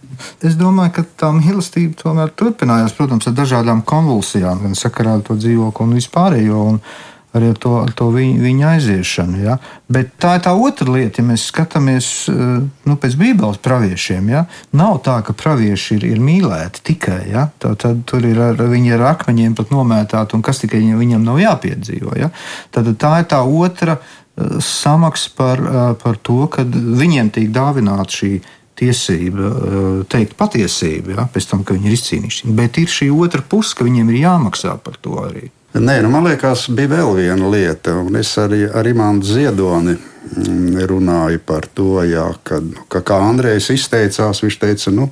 Es 0.47 0.55
domāju, 0.55 0.93
ka 0.95 1.03
tā 1.19 1.31
mīlestība 1.35 1.97
tomēr 1.99 2.31
turpinājās, 2.39 2.95
protams, 2.95 3.27
ar 3.27 3.35
dažādām 3.35 3.81
konvulsijām, 3.87 4.61
gan 4.63 4.77
sakarā 4.79 5.17
ar 5.17 5.25
to 5.27 5.35
dzīvokli 5.35 5.87
un 5.89 5.97
vispārējo. 5.99 6.61
Un 6.71 6.79
arī 7.37 7.51
ar 7.53 7.59
to, 7.63 7.73
to 7.95 8.09
viņa, 8.11 8.39
viņa 8.43 8.69
aiziešanu. 8.75 9.39
Ja? 9.45 9.57
Bet 9.91 10.15
tā 10.21 10.35
ir 10.37 10.43
tā 10.45 10.53
otra 10.55 10.91
lieta, 10.91 11.21
ja 11.21 11.27
mēs 11.29 11.47
skatāmies 11.51 12.07
eh, 12.31 12.39
nu, 12.87 12.97
pēc 12.99 13.17
Bībeles 13.19 13.61
praviešiem. 13.63 14.31
Ja? 14.33 14.45
Nav 14.77 14.99
tā, 15.05 15.19
ka 15.25 15.35
pravieši 15.37 15.99
ir, 15.99 16.07
ir 16.11 16.23
mīlēti 16.23 16.83
tikai. 16.91 17.21
Ja? 17.31 17.47
Tā, 17.61 17.73
tad 17.79 18.03
tur 18.09 18.27
ir 18.27 18.39
ar, 18.51 18.59
viņi 18.59 18.95
ar 18.97 19.07
akmeņiem 19.13 19.55
pat 19.59 19.71
nomētāti, 19.71 20.35
un 20.35 20.43
kas 20.45 20.63
tikai 20.63 20.83
viņam 20.83 21.23
nav 21.27 21.39
jāpiedzīvo. 21.41 22.17
Ja? 22.19 22.31
Tad 22.75 22.91
tā 22.99 23.13
ir 23.23 23.29
tā 23.31 23.43
otra 23.47 23.99
eh, 24.01 24.57
samaksa 24.67 25.35
par, 25.37 25.63
eh, 25.63 25.85
par 26.03 26.19
to, 26.19 26.43
ka 26.51 26.67
viņiem 26.67 27.31
tiek 27.37 27.53
dāvināta 27.55 28.21
šī 28.21 28.33
tiesība 28.81 29.49
teikt 30.09 30.31
patiesību, 30.39 31.11
ja, 31.13 31.27
pēc 31.29 31.51
tam, 31.51 31.61
kad 31.61 31.77
viņi 31.77 31.91
ir 31.91 31.97
izcīnījuši. 31.99 32.53
Bet 32.57 32.79
ir 32.81 32.89
šī 32.89 33.11
otra 33.13 33.43
puse, 33.45 33.75
ka 33.77 33.85
viņiem 33.85 34.09
ir 34.09 34.23
jāmaksā 34.23 34.73
par 34.81 34.95
to 35.03 35.19
arī. 35.21 35.51
Nē, 35.73 36.01
nu, 36.03 36.09
man 36.11 36.25
liekas, 36.27 36.65
bija 36.75 36.89
vēl 36.91 37.13
viena 37.15 37.47
lieta, 37.47 37.93
un 37.95 38.17
es 38.19 38.33
arī 38.41 38.65
ar 38.67 38.87
Imānu 38.89 39.23
Ziedoni 39.23 39.93
mm, 39.95 40.81
runāju 40.89 41.39
par 41.47 41.63
to, 41.71 42.01
jā, 42.03 42.25
kad, 42.43 42.65
ka, 42.91 42.99
kā 43.07 43.19
Andrejs 43.29 43.69
izteicās, 43.71 44.41
viņš 44.43 44.57
teica, 44.59 44.91
nu, 44.91 45.07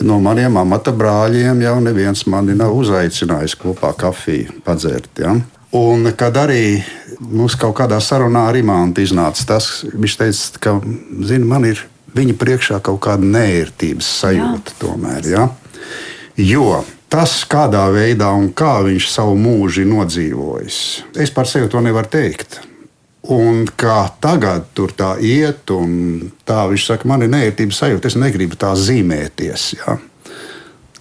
no 0.00 0.16
maniem 0.24 0.56
amata 0.56 0.94
brāļiem 0.96 1.60
jau 1.66 1.74
neviens 1.84 2.24
mani 2.24 2.56
nav 2.56 2.72
uzaicinājis 2.78 3.58
kopā 3.60 3.92
kafiju 4.00 4.62
padzert. 4.64 5.10
Ja? 5.20 5.34
Un 5.76 6.08
kad 6.16 6.40
arī 6.40 6.80
mums 7.20 7.58
kaut 7.60 7.76
kādā 7.82 8.00
sarunā 8.00 8.46
ar 8.48 8.56
Imānu 8.56 8.96
iznāca 9.04 9.44
tas, 9.52 9.84
viņš 9.92 10.16
teica, 10.22 10.62
ka 10.64 10.74
zini, 11.20 11.44
man 11.44 11.68
ir 11.68 11.84
viņa 12.16 12.38
priekšā 12.40 12.80
kaut 12.80 13.02
kāda 13.04 13.28
nērtības 13.28 14.08
sajūta 14.22 14.72
Jā. 14.72 14.80
tomēr. 14.80 15.30
Ja? 15.36 15.46
Jo 16.40 16.80
tas, 17.12 17.42
kādā 17.48 17.84
veidā 17.92 18.30
un 18.32 18.50
kā 18.56 18.80
viņš 18.86 19.08
savu 19.12 19.36
mūžu 19.38 19.84
ir 19.84 19.90
nodzīvojis, 19.92 20.76
es 21.20 21.32
par 21.34 21.48
sevi 21.50 21.68
to 21.72 21.82
nevaru 21.84 22.08
teikt. 22.12 22.62
Un 23.32 23.68
kā 23.78 24.08
tagad 24.18 24.72
tur 24.74 24.90
tā 24.98 25.12
iet, 25.22 25.70
un 25.70 26.32
tā 26.48 26.64
viņš 26.72 26.86
saka, 26.88 27.06
man 27.06 27.22
ir 27.22 27.30
neērtības 27.30 27.78
sajūta, 27.84 28.10
es 28.10 28.18
negribu 28.18 28.58
tā 28.58 28.72
zīmēties. 28.74 29.66
Ja? 29.78 29.94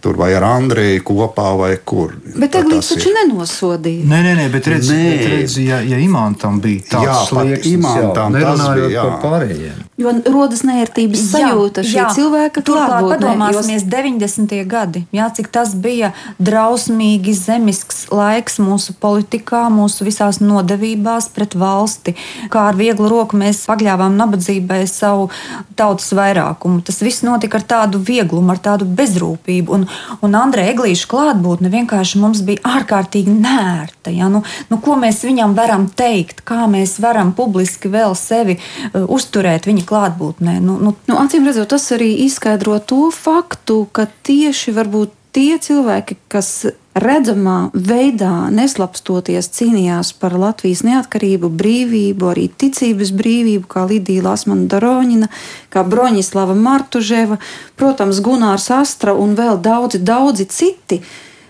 Tur 0.01 0.17
vai 0.17 0.31
ar 0.33 0.43
Andreju 0.47 1.03
kopā 1.05 1.51
vai 1.59 1.71
kur. 1.85 2.15
Bet 2.33 2.55
Eglīts 2.57 2.89
taču 2.95 3.11
nenosodīja. 3.13 4.07
Nē, 4.09 4.21
nē, 4.25 4.33
nē 4.39 4.47
bet 4.53 4.69
redz, 4.73 4.89
nē. 4.89 5.03
Bet 5.11 5.27
redz 5.35 5.57
ja, 5.61 5.77
ja 5.85 5.99
Imantam 6.01 6.57
bija 6.63 6.87
tāds 6.89 7.07
jā, 7.07 7.17
slieksnis, 7.29 7.75
Imantam 7.77 8.37
jā, 8.37 8.47
tas 8.49 8.63
bija, 8.79 8.89
jā. 8.95 9.03
par 9.05 9.19
pārējiem. 9.25 9.83
Jo 10.01 10.13
rodas 10.33 10.63
nērtības 10.65 11.25
sajūta 11.29 11.83
šī 11.85 12.05
cilvēka 12.15 12.63
klātbūtnē. 12.65 13.11
Padomāsimies, 13.13 13.83
jūs... 13.83 13.89
90. 13.93 14.55
gadi, 14.71 15.03
jā, 15.13 15.27
cik 15.37 15.51
tas 15.53 15.75
bija 15.77 16.11
drausmīgi 16.41 17.35
zemisks 17.37 18.07
laiks 18.09 18.57
mūsu 18.63 18.95
politikā, 18.97 19.67
mūsu 19.73 20.07
visās 20.07 20.41
nodevībās 20.41 21.29
pret 21.35 21.53
valsti, 21.59 22.15
kā 22.49 22.65
ar 22.71 22.79
vieglu 22.79 23.11
roku 23.11 23.37
mēs 23.37 23.61
pagļāvām 23.69 24.17
nabadzībai 24.17 24.81
savu 24.89 25.29
tautas 25.77 26.09
vairākumu. 26.17 26.81
Tas 26.87 27.01
viss 27.05 27.25
notika 27.27 27.61
ar 27.61 27.67
tādu 27.75 28.01
vieglumu, 28.01 28.55
ar 28.55 28.63
tādu 28.63 28.89
bezrūpību. 28.89 29.77
Un 29.77 29.90
un 30.25 30.35
Andreja 30.37 30.73
Eglīša 30.73 31.09
klātbūtne 31.11 31.71
vienkārši 31.73 32.21
mums 32.21 32.43
bija 32.47 32.63
ārkārtīgi 32.77 33.33
nērta. 33.35 34.13
Ja? 34.13 34.29
Nu, 34.31 34.43
nu, 34.71 34.79
ko 34.83 34.97
mēs 34.99 35.23
viņam 35.27 35.55
varam 35.57 35.87
teikt, 35.87 36.43
kā 36.47 36.65
mēs 36.71 36.97
varam 37.03 37.33
publiski 37.37 37.91
vēl 37.91 38.15
sevi 38.17 38.57
uh, 38.57 39.05
uzturēt 39.05 39.69
viņa 39.69 39.87
klātbūtnē? 39.87 40.59
Nu, 40.63 40.77
nu, 40.81 40.95
nu, 41.07 41.17
acīm 41.21 41.47
redzot, 41.47 41.71
tas 41.73 41.89
arī 41.95 42.11
izskaidro 42.27 42.79
to 42.79 43.09
faktu, 43.15 43.83
ka 43.95 44.07
tieši 44.27 44.75
varbūt 44.77 45.17
tie 45.36 45.57
cilvēki, 45.61 46.17
kas 46.32 46.67
redzamā 46.97 47.71
veidā 47.71 48.49
neslapstoties 48.51 49.47
cīnījās 49.55 50.11
par 50.19 50.36
Latvijas 50.39 50.84
neatkarību, 50.88 51.49
brīvību, 51.61 52.29
arī 52.34 52.47
ticības 52.51 53.13
brīvību, 53.15 53.65
kā 53.71 53.86
Lidija 53.88 54.25
Lasmana 54.27 54.67
Daroņina, 54.71 55.32
kā 55.71 55.86
Broņislava 55.88 56.55
Martuževa, 56.59 57.39
protams, 57.79 58.21
Gunārs 58.23 58.69
Astra 58.75 59.15
un 59.15 59.36
vēl 59.39 59.61
daudzi, 59.63 60.03
daudzi 60.03 60.49
citi. 60.51 61.01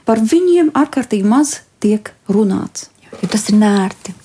Par 0.06 0.22
viņiem 0.22 0.74
ārkārtīgi 0.78 1.28
maz 1.28 1.60
tiek 1.82 2.14
runāts. 2.30 2.90
Jo 3.22 3.30
tas 3.30 3.50
ir 3.50 3.60
nērti 3.62 4.21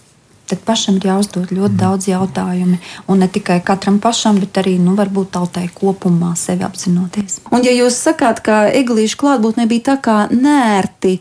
tad 0.51 0.63
pašam 0.67 1.01
ir 1.01 1.09
jāuzdod 1.11 1.51
ļoti 1.51 1.75
mm. 1.75 1.81
daudz 1.81 2.09
jautājumu. 2.11 2.79
Un 3.11 3.23
ne 3.23 3.29
tikai 3.33 3.59
katram 3.67 3.99
pašam, 4.03 4.41
bet 4.43 4.61
arī 4.63 4.77
nu, 4.83 4.95
varbūt 4.99 5.35
tautai 5.37 5.67
kopumā 5.75 6.35
sevi 6.39 6.67
apzinoties. 6.67 7.41
Un, 7.51 7.65
ja 7.67 7.75
jūs 7.75 7.99
sakāt, 8.09 8.43
ka 8.47 8.65
eglīšu 8.71 9.21
klātbūtne 9.23 9.69
bija 9.71 9.93
tā 9.93 9.99
kā 10.03 10.19
nērti. 10.33 11.19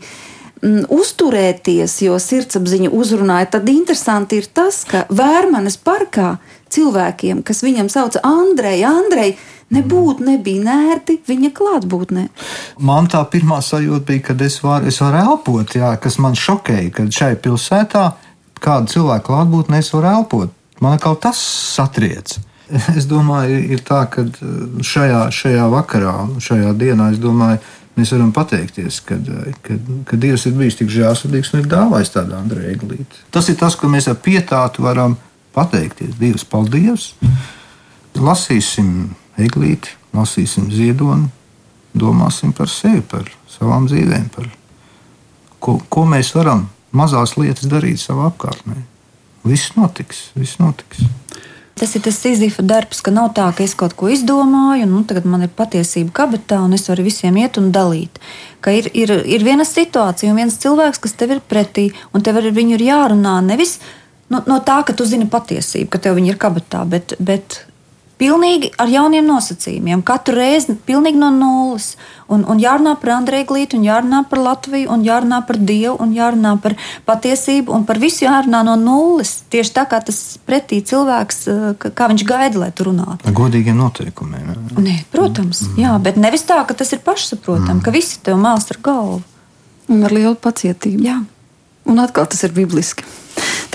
Mm, 0.64 0.86
uzturēties, 0.88 1.98
jo 2.06 2.14
sirdsapziņa 2.16 2.88
uzrunāja, 2.96 3.50
tad 3.58 3.68
interesanti 3.68 4.38
ir 4.40 4.46
tas, 4.56 4.80
ka 4.88 5.04
Vērmanes 5.12 5.76
parkā 5.84 6.38
cilvēkiem, 6.72 7.42
kas 7.46 7.60
viņam 7.62 7.90
sauca 7.92 8.22
Andreju, 8.24 8.88
Andreju, 8.88 9.36
nebūtu 9.74 10.26
nebija 10.26 10.62
nērti 10.64 11.18
viņa 11.26 11.50
klātbūtnē. 11.56 12.26
Man 12.86 13.10
tā 13.10 13.22
pirmā 13.30 13.58
sajūta 13.64 14.06
bija, 14.08 14.24
kad 14.30 14.44
es 14.46 14.60
varu, 14.62 14.88
es 14.90 15.00
varu 15.02 15.22
elpot, 15.22 15.76
jā, 15.78 15.92
kas 16.02 16.18
man 16.22 16.38
šokēja, 16.38 16.92
kad 16.94 17.12
šai 17.14 17.34
pilsētā 17.42 18.06
kādu 18.62 18.92
cilvēku 18.92 19.30
klātbūtnē 19.30 19.80
es 19.82 19.92
varu 19.94 20.12
elpot. 20.12 20.52
Man 20.80 21.00
kaut 21.00 21.22
tas 21.24 21.40
satriec. 21.40 22.36
Es 22.98 23.06
domāju, 23.06 23.60
ir 23.76 23.82
tā, 23.86 24.02
ka 24.10 24.24
uh, 24.26 24.54
šajā, 24.82 25.26
šajā 25.34 25.66
vakarā, 25.70 26.14
šajā 26.42 26.72
dienā, 26.78 27.12
domāju, 27.22 27.60
mēs 27.96 28.10
varam 28.12 28.32
pateikties, 28.34 28.98
ka, 29.06 29.18
ka, 29.64 29.76
ka 30.08 30.18
Dievs 30.20 30.48
ir 30.48 30.56
bijis 30.58 30.80
tik 30.80 30.90
žēlsirdīgs 30.92 31.54
un 31.54 31.62
ir 31.62 31.70
dāvājis 31.70 32.12
tādu 32.16 32.36
Andreju 32.36 32.74
eglīti. 32.74 33.22
Tas 33.32 33.48
ir 33.52 33.58
tas, 33.60 33.78
ko 33.78 33.88
mēs 33.92 34.10
ar 34.10 34.18
pietātu 34.20 34.84
varam 34.84 35.16
pateikties. 35.56 36.18
Dievs, 36.20 36.44
paldies! 36.50 37.12
Lasīsim 38.16 39.12
eglīti, 39.40 39.94
lasīsim 40.16 40.70
ziedoni, 40.72 41.30
domāsim 41.96 42.52
par 42.56 42.70
sevi, 42.72 43.02
par 43.06 43.28
savām 43.52 43.88
dzīvēm, 43.88 44.30
par 44.34 44.50
ko, 45.60 45.78
ko 45.92 46.06
mēs 46.08 46.34
varam 46.36 46.66
mazās 46.92 47.36
lietas 47.38 47.68
darīt 47.70 48.02
savā 48.02 48.30
apkārtnē. 48.30 48.82
Viss 49.46 49.76
notiks, 49.76 50.30
viss 50.34 50.58
notiks. 50.58 51.04
Tas 51.76 51.92
ir 51.92 52.00
tas 52.06 52.16
izdevuma 52.24 52.64
darbs, 52.70 53.02
ka 53.04 53.12
nav 53.12 53.34
tā, 53.36 53.50
ka 53.52 53.60
es 53.60 53.74
kaut 53.76 53.92
ko 54.00 54.08
izdomāju, 54.08 54.86
un 54.86 54.94
nu, 54.94 55.02
tagad 55.04 55.26
man 55.28 55.44
ir 55.44 55.52
patiesība 55.52 56.14
kabatā, 56.22 56.62
un 56.64 56.72
es 56.72 56.86
varu 56.88 57.04
visiem 57.04 57.36
iet 57.36 57.58
un 57.60 57.68
dalīt. 57.74 58.16
Ka 58.64 58.72
ir, 58.72 58.88
ir, 58.96 59.12
ir 59.28 59.44
viena 59.44 59.66
situācija, 59.68 60.30
un 60.32 60.40
viens 60.40 60.56
cilvēks, 60.62 61.02
kas 61.04 61.12
tev 61.20 61.36
ir 61.36 61.44
pretī, 61.44 61.90
un 62.16 62.24
tev 62.24 62.40
ar 62.40 62.48
viņu 62.56 62.78
ir 62.78 62.86
jārunā 62.88 63.36
nevis 63.44 63.76
no, 64.32 64.40
no 64.48 64.56
tā, 64.64 64.80
ka 64.88 64.96
tu 64.96 65.04
zini 65.04 65.28
patiesību, 65.28 65.90
ka 65.92 66.00
tev 66.00 66.16
viņa 66.16 66.32
ir 66.32 66.40
kabatā, 66.40 66.80
bet, 66.88 67.12
bet 67.20 67.60
Pilnīgi 68.16 68.70
ar 68.80 68.88
jauniem 68.88 69.26
nosacījumiem, 69.28 70.00
katru 70.06 70.38
reizi 70.38 70.72
pilnīgi 70.88 71.18
no 71.20 71.28
nulles. 71.34 71.90
Un, 72.32 72.46
un 72.48 72.56
jārunā 72.58 72.94
par 72.96 73.12
Andreju 73.18 73.44
Glītu, 73.50 73.76
un 73.76 73.84
jārunā 73.84 74.22
par 74.30 74.40
Latviju, 74.40 74.88
un 74.94 75.04
jārunā 75.04 75.42
par 75.46 75.58
Dievu, 75.60 75.98
un 76.00 76.14
jārunā 76.16 76.54
par 76.64 76.74
patiesību, 77.06 77.74
un 77.76 77.84
par 77.86 78.00
visu 78.00 78.24
jārunā 78.24 78.62
no 78.64 78.78
nulles. 78.80 79.34
Tieši 79.52 79.74
tā 79.76 79.84
kā 79.90 80.00
tas 80.08 80.22
pretī 80.48 80.80
cilvēks, 80.80 81.42
eh, 81.52 81.76
kā 81.84 82.08
viņš 82.14 82.24
gaida, 82.24 82.62
lai 82.64 82.70
tu 82.72 82.88
runātu. 82.88 83.20
Ar 83.28 83.36
godīgiem 83.36 83.76
noteikumiem. 83.76 84.48
Jā. 84.48 84.80
Nē, 84.88 84.96
protams, 85.12 85.66
mm. 85.68 85.84
jā, 85.84 85.92
bet 86.08 86.16
nevis 86.16 86.48
tā, 86.48 86.62
ka 86.64 86.74
tas 86.74 86.96
ir 86.96 87.04
pašsaprotami, 87.04 87.76
mm. 87.76 87.84
ka 87.84 87.94
visi 87.94 88.16
tev 88.24 88.40
māls 88.40 88.72
ar 88.72 88.80
galvu. 88.80 89.20
Un 89.92 90.08
ar 90.08 90.16
lielu 90.16 90.34
pacietību. 90.40 91.04
Jā. 91.04 91.20
Un 91.86 92.00
atkal 92.02 92.26
tas 92.32 92.40
ir 92.48 92.56
bibliski. 92.56 93.04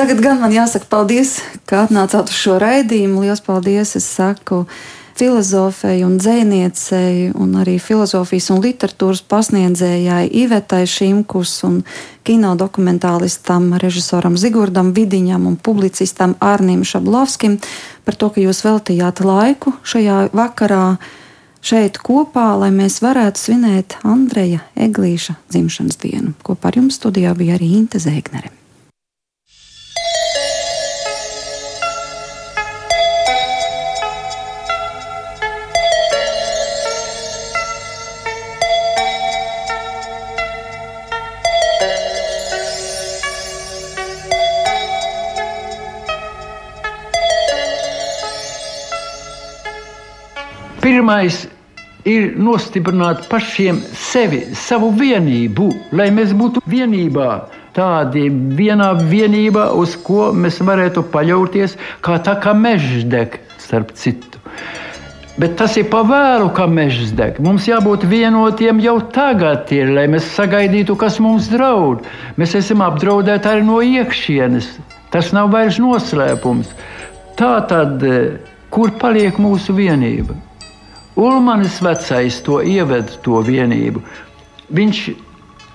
Tagad 0.02 0.18
gan 0.18 0.39
man 0.41 0.49
jāsaka 0.49 0.88
paldies, 0.89 1.36
ka 1.70 1.84
atnācāt 1.86 2.32
uz 2.34 2.34
šo 2.34 2.56
raidījumu. 2.58 3.20
Lielas 3.22 3.43
paldies! 3.45 3.91
Es 3.99 4.08
saku 4.10 4.64
filozofei 5.14 5.99
un 6.02 6.16
dzēniecei, 6.18 7.28
un 7.38 7.52
arī 7.62 7.76
filozofijas 7.78 8.47
un 8.49 8.64
literatūras 8.64 9.20
pasniedzējai 9.30 10.32
Ivetai 10.41 10.88
Šimkus 10.89 11.52
un 11.68 11.76
kino 12.26 12.56
dokumentālistam, 12.58 13.76
režisoram 13.78 14.39
Zigurdam 14.41 14.89
Vidiņam 14.97 15.45
un 15.52 15.60
publicistam 15.62 16.34
Arnim 16.41 16.82
Šablovskim 16.82 17.60
par 18.02 18.18
to, 18.18 18.32
ka 18.34 18.41
jūs 18.41 18.64
veltījāt 18.66 19.22
laiku 19.22 19.76
šajā 19.86 20.32
vakarā 20.34 20.95
šeit 21.62 21.99
kopā, 22.02 22.47
lai 22.64 22.72
mēs 22.74 23.04
varētu 23.06 23.43
svinēt 23.43 23.99
Andreja 24.02 24.64
Eglīša 24.74 25.38
dzimšanas 25.54 26.02
dienu. 26.02 26.34
Kopā 26.41 26.74
ar 26.74 26.82
jums 26.82 26.97
studijā 26.97 27.36
bija 27.38 27.60
arī 27.60 27.70
Inte 27.84 28.02
Zēgnere. 28.02 28.49
Pirmais 50.82 51.43
ir 52.09 52.32
nostiprināt 52.41 53.27
pašiem 53.29 53.77
sevi, 53.93 54.39
savu 54.57 54.88
vienību, 54.97 55.67
lai 55.93 56.07
mēs 56.09 56.34
būtu 56.34 56.63
vienībā. 56.65 57.27
Tādi 57.77 58.23
vienā 58.57 58.88
vienībā, 59.11 59.67
uz 59.77 59.93
ko 60.01 60.32
mēs 60.34 60.57
varētu 60.65 61.05
paļauties, 61.13 61.77
kā 62.01 62.17
tā 62.25 62.34
kā 62.41 62.55
mežs 62.57 63.05
deg, 63.13 63.38
starp 63.61 63.93
citu. 63.93 64.41
Bet 65.38 65.55
tas 65.61 65.77
ir 65.77 65.86
pavēlu, 65.93 66.49
kā 66.57 66.65
mežs 66.65 67.13
deg. 67.13 67.38
Mums 67.45 67.69
jābūt 67.69 68.09
vienotiem 68.09 68.82
jau 68.82 68.97
tagad, 69.13 69.69
ir, 69.71 69.93
lai 69.93 70.09
mēs 70.09 70.34
sagaidītu, 70.34 70.97
kas 70.97 71.21
mums 71.21 71.47
draud. 71.53 72.03
Mēs 72.41 72.57
esam 72.57 72.82
apdraudēti 72.89 73.53
arī 73.53 73.69
no 73.69 73.79
iekšienes. 73.86 74.73
Tas 75.13 75.29
nav 75.38 75.53
vairs 75.53 75.77
noslēpums. 75.77 76.73
Tā 77.38 77.59
tad, 77.69 78.03
kur 78.73 78.97
paliek 78.97 79.38
mūsu 79.38 79.77
vienība? 79.77 80.41
Ulmanis 81.20 81.82
vecais 81.84 82.39
to 82.45 82.62
ieved 82.64 83.18
to 83.26 83.41
vienību. 83.43 84.03
Viņš 84.72 84.99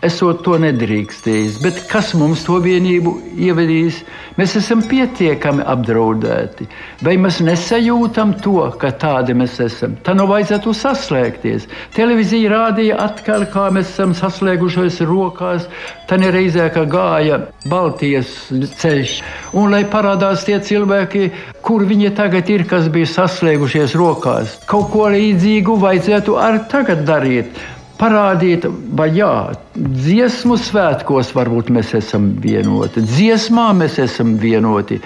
esot 0.07 0.43
to 0.47 0.57
nedrīkstējis. 0.63 1.59
Bet 1.63 1.83
kas 1.91 2.13
mums 2.19 2.45
to 2.47 2.57
vienību 2.63 3.13
ievedīs? 3.47 4.01
Mēs 4.37 4.57
esam 4.61 4.83
pietiekami 4.85 5.65
apdraudēti. 5.67 6.67
Vai 7.07 7.17
mēs 7.21 7.39
nesajūtam 7.45 8.35
to, 8.45 8.59
ka 8.81 8.91
tādi 9.01 9.37
mēs 9.37 9.59
esam? 9.65 9.95
Tā 10.05 10.15
nav 10.17 10.31
vajadzētu 10.33 10.75
saslēgties. 10.77 11.69
Televīzija 11.97 12.53
rādīja 12.53 12.99
atkal, 13.07 13.47
kā 13.53 13.69
mēs 13.75 13.93
esam 13.95 14.13
saslēgušies 14.17 15.01
rokās. 15.09 15.69
Tā 16.07 16.19
nereizē, 16.21 16.69
ka 16.75 16.85
gāja 16.91 17.41
Baltijas 17.71 18.35
ceļš. 18.81 19.17
Un 19.57 19.73
lai 19.75 19.85
parādās 19.91 20.45
tie 20.47 20.59
cilvēki, 20.63 21.31
kur 21.67 21.87
viņi 21.89 22.13
tagad 22.19 22.51
ir, 22.53 22.67
kas 22.69 22.91
bija 22.93 23.09
saslēgušies 23.15 23.97
rokās. 23.99 24.61
Kaut 24.71 24.93
ko 24.93 25.09
līdzīgu 25.15 25.81
vajadzētu 25.83 26.37
arī 26.43 26.63
tagad 26.71 27.03
darīt 27.09 27.65
parādīt, 28.01 28.67
vai 28.97 29.09
jā, 29.17 29.53
dziesmu 29.77 30.57
svētkos 30.61 31.33
varbūt 31.37 31.71
mēs 31.75 31.93
esam 31.99 32.29
vienoti, 32.43 33.03
dziesmā 33.05 33.71
mēs 33.77 33.99
esam 34.03 34.35
vienoti. 34.41 34.99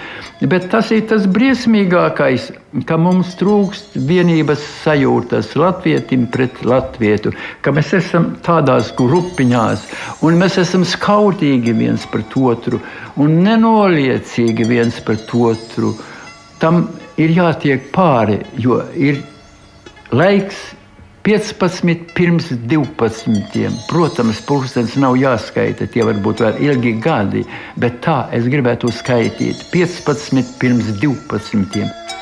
Bet 0.51 0.69
tas 0.71 0.91
ir 0.95 1.05
tas 1.09 1.27
briesmīgākais, 1.29 2.49
ka 2.87 2.97
mums 2.99 3.35
trūkst 3.39 3.95
vienības 4.09 4.63
sajūtas 4.83 5.53
latvietim 5.59 6.27
pret 6.31 6.63
latvietu, 6.67 7.33
ka 7.61 7.73
mēs 7.75 7.93
esam 7.99 8.31
tādās 8.45 8.91
grupiņās 8.99 9.87
un 10.27 10.39
mēs 10.41 10.59
esam 10.61 10.85
skautīgi 10.87 11.75
viens 11.77 12.07
pret 12.11 12.35
otru 12.37 12.81
un 13.21 13.41
nenoliecīgi 13.45 14.67
viens 14.67 14.99
pret 15.05 15.31
otru. 15.35 15.95
Tam 16.61 16.85
ir 17.21 17.33
jātiek 17.35 17.89
pāri, 17.93 18.39
jo 18.59 18.79
ir 18.95 19.23
laiks 20.11 20.61
15 21.23 22.13
pirms 22.15 22.49
12. 22.49 23.69
Protams, 23.89 24.39
pulkstenis 24.47 24.95
nav 24.97 25.19
jāskaita, 25.21 25.85
tie 25.93 26.05
var 26.07 26.17
būt 26.25 26.41
vēl 26.41 26.61
ilgi 26.65 26.95
gadi, 27.03 27.43
bet 27.77 28.01
tā 28.05 28.23
es 28.33 28.49
gribētu 28.49 28.89
skaitīt 28.95 29.67
15 29.73 30.57
pirms 30.61 30.89
12. 31.03 32.20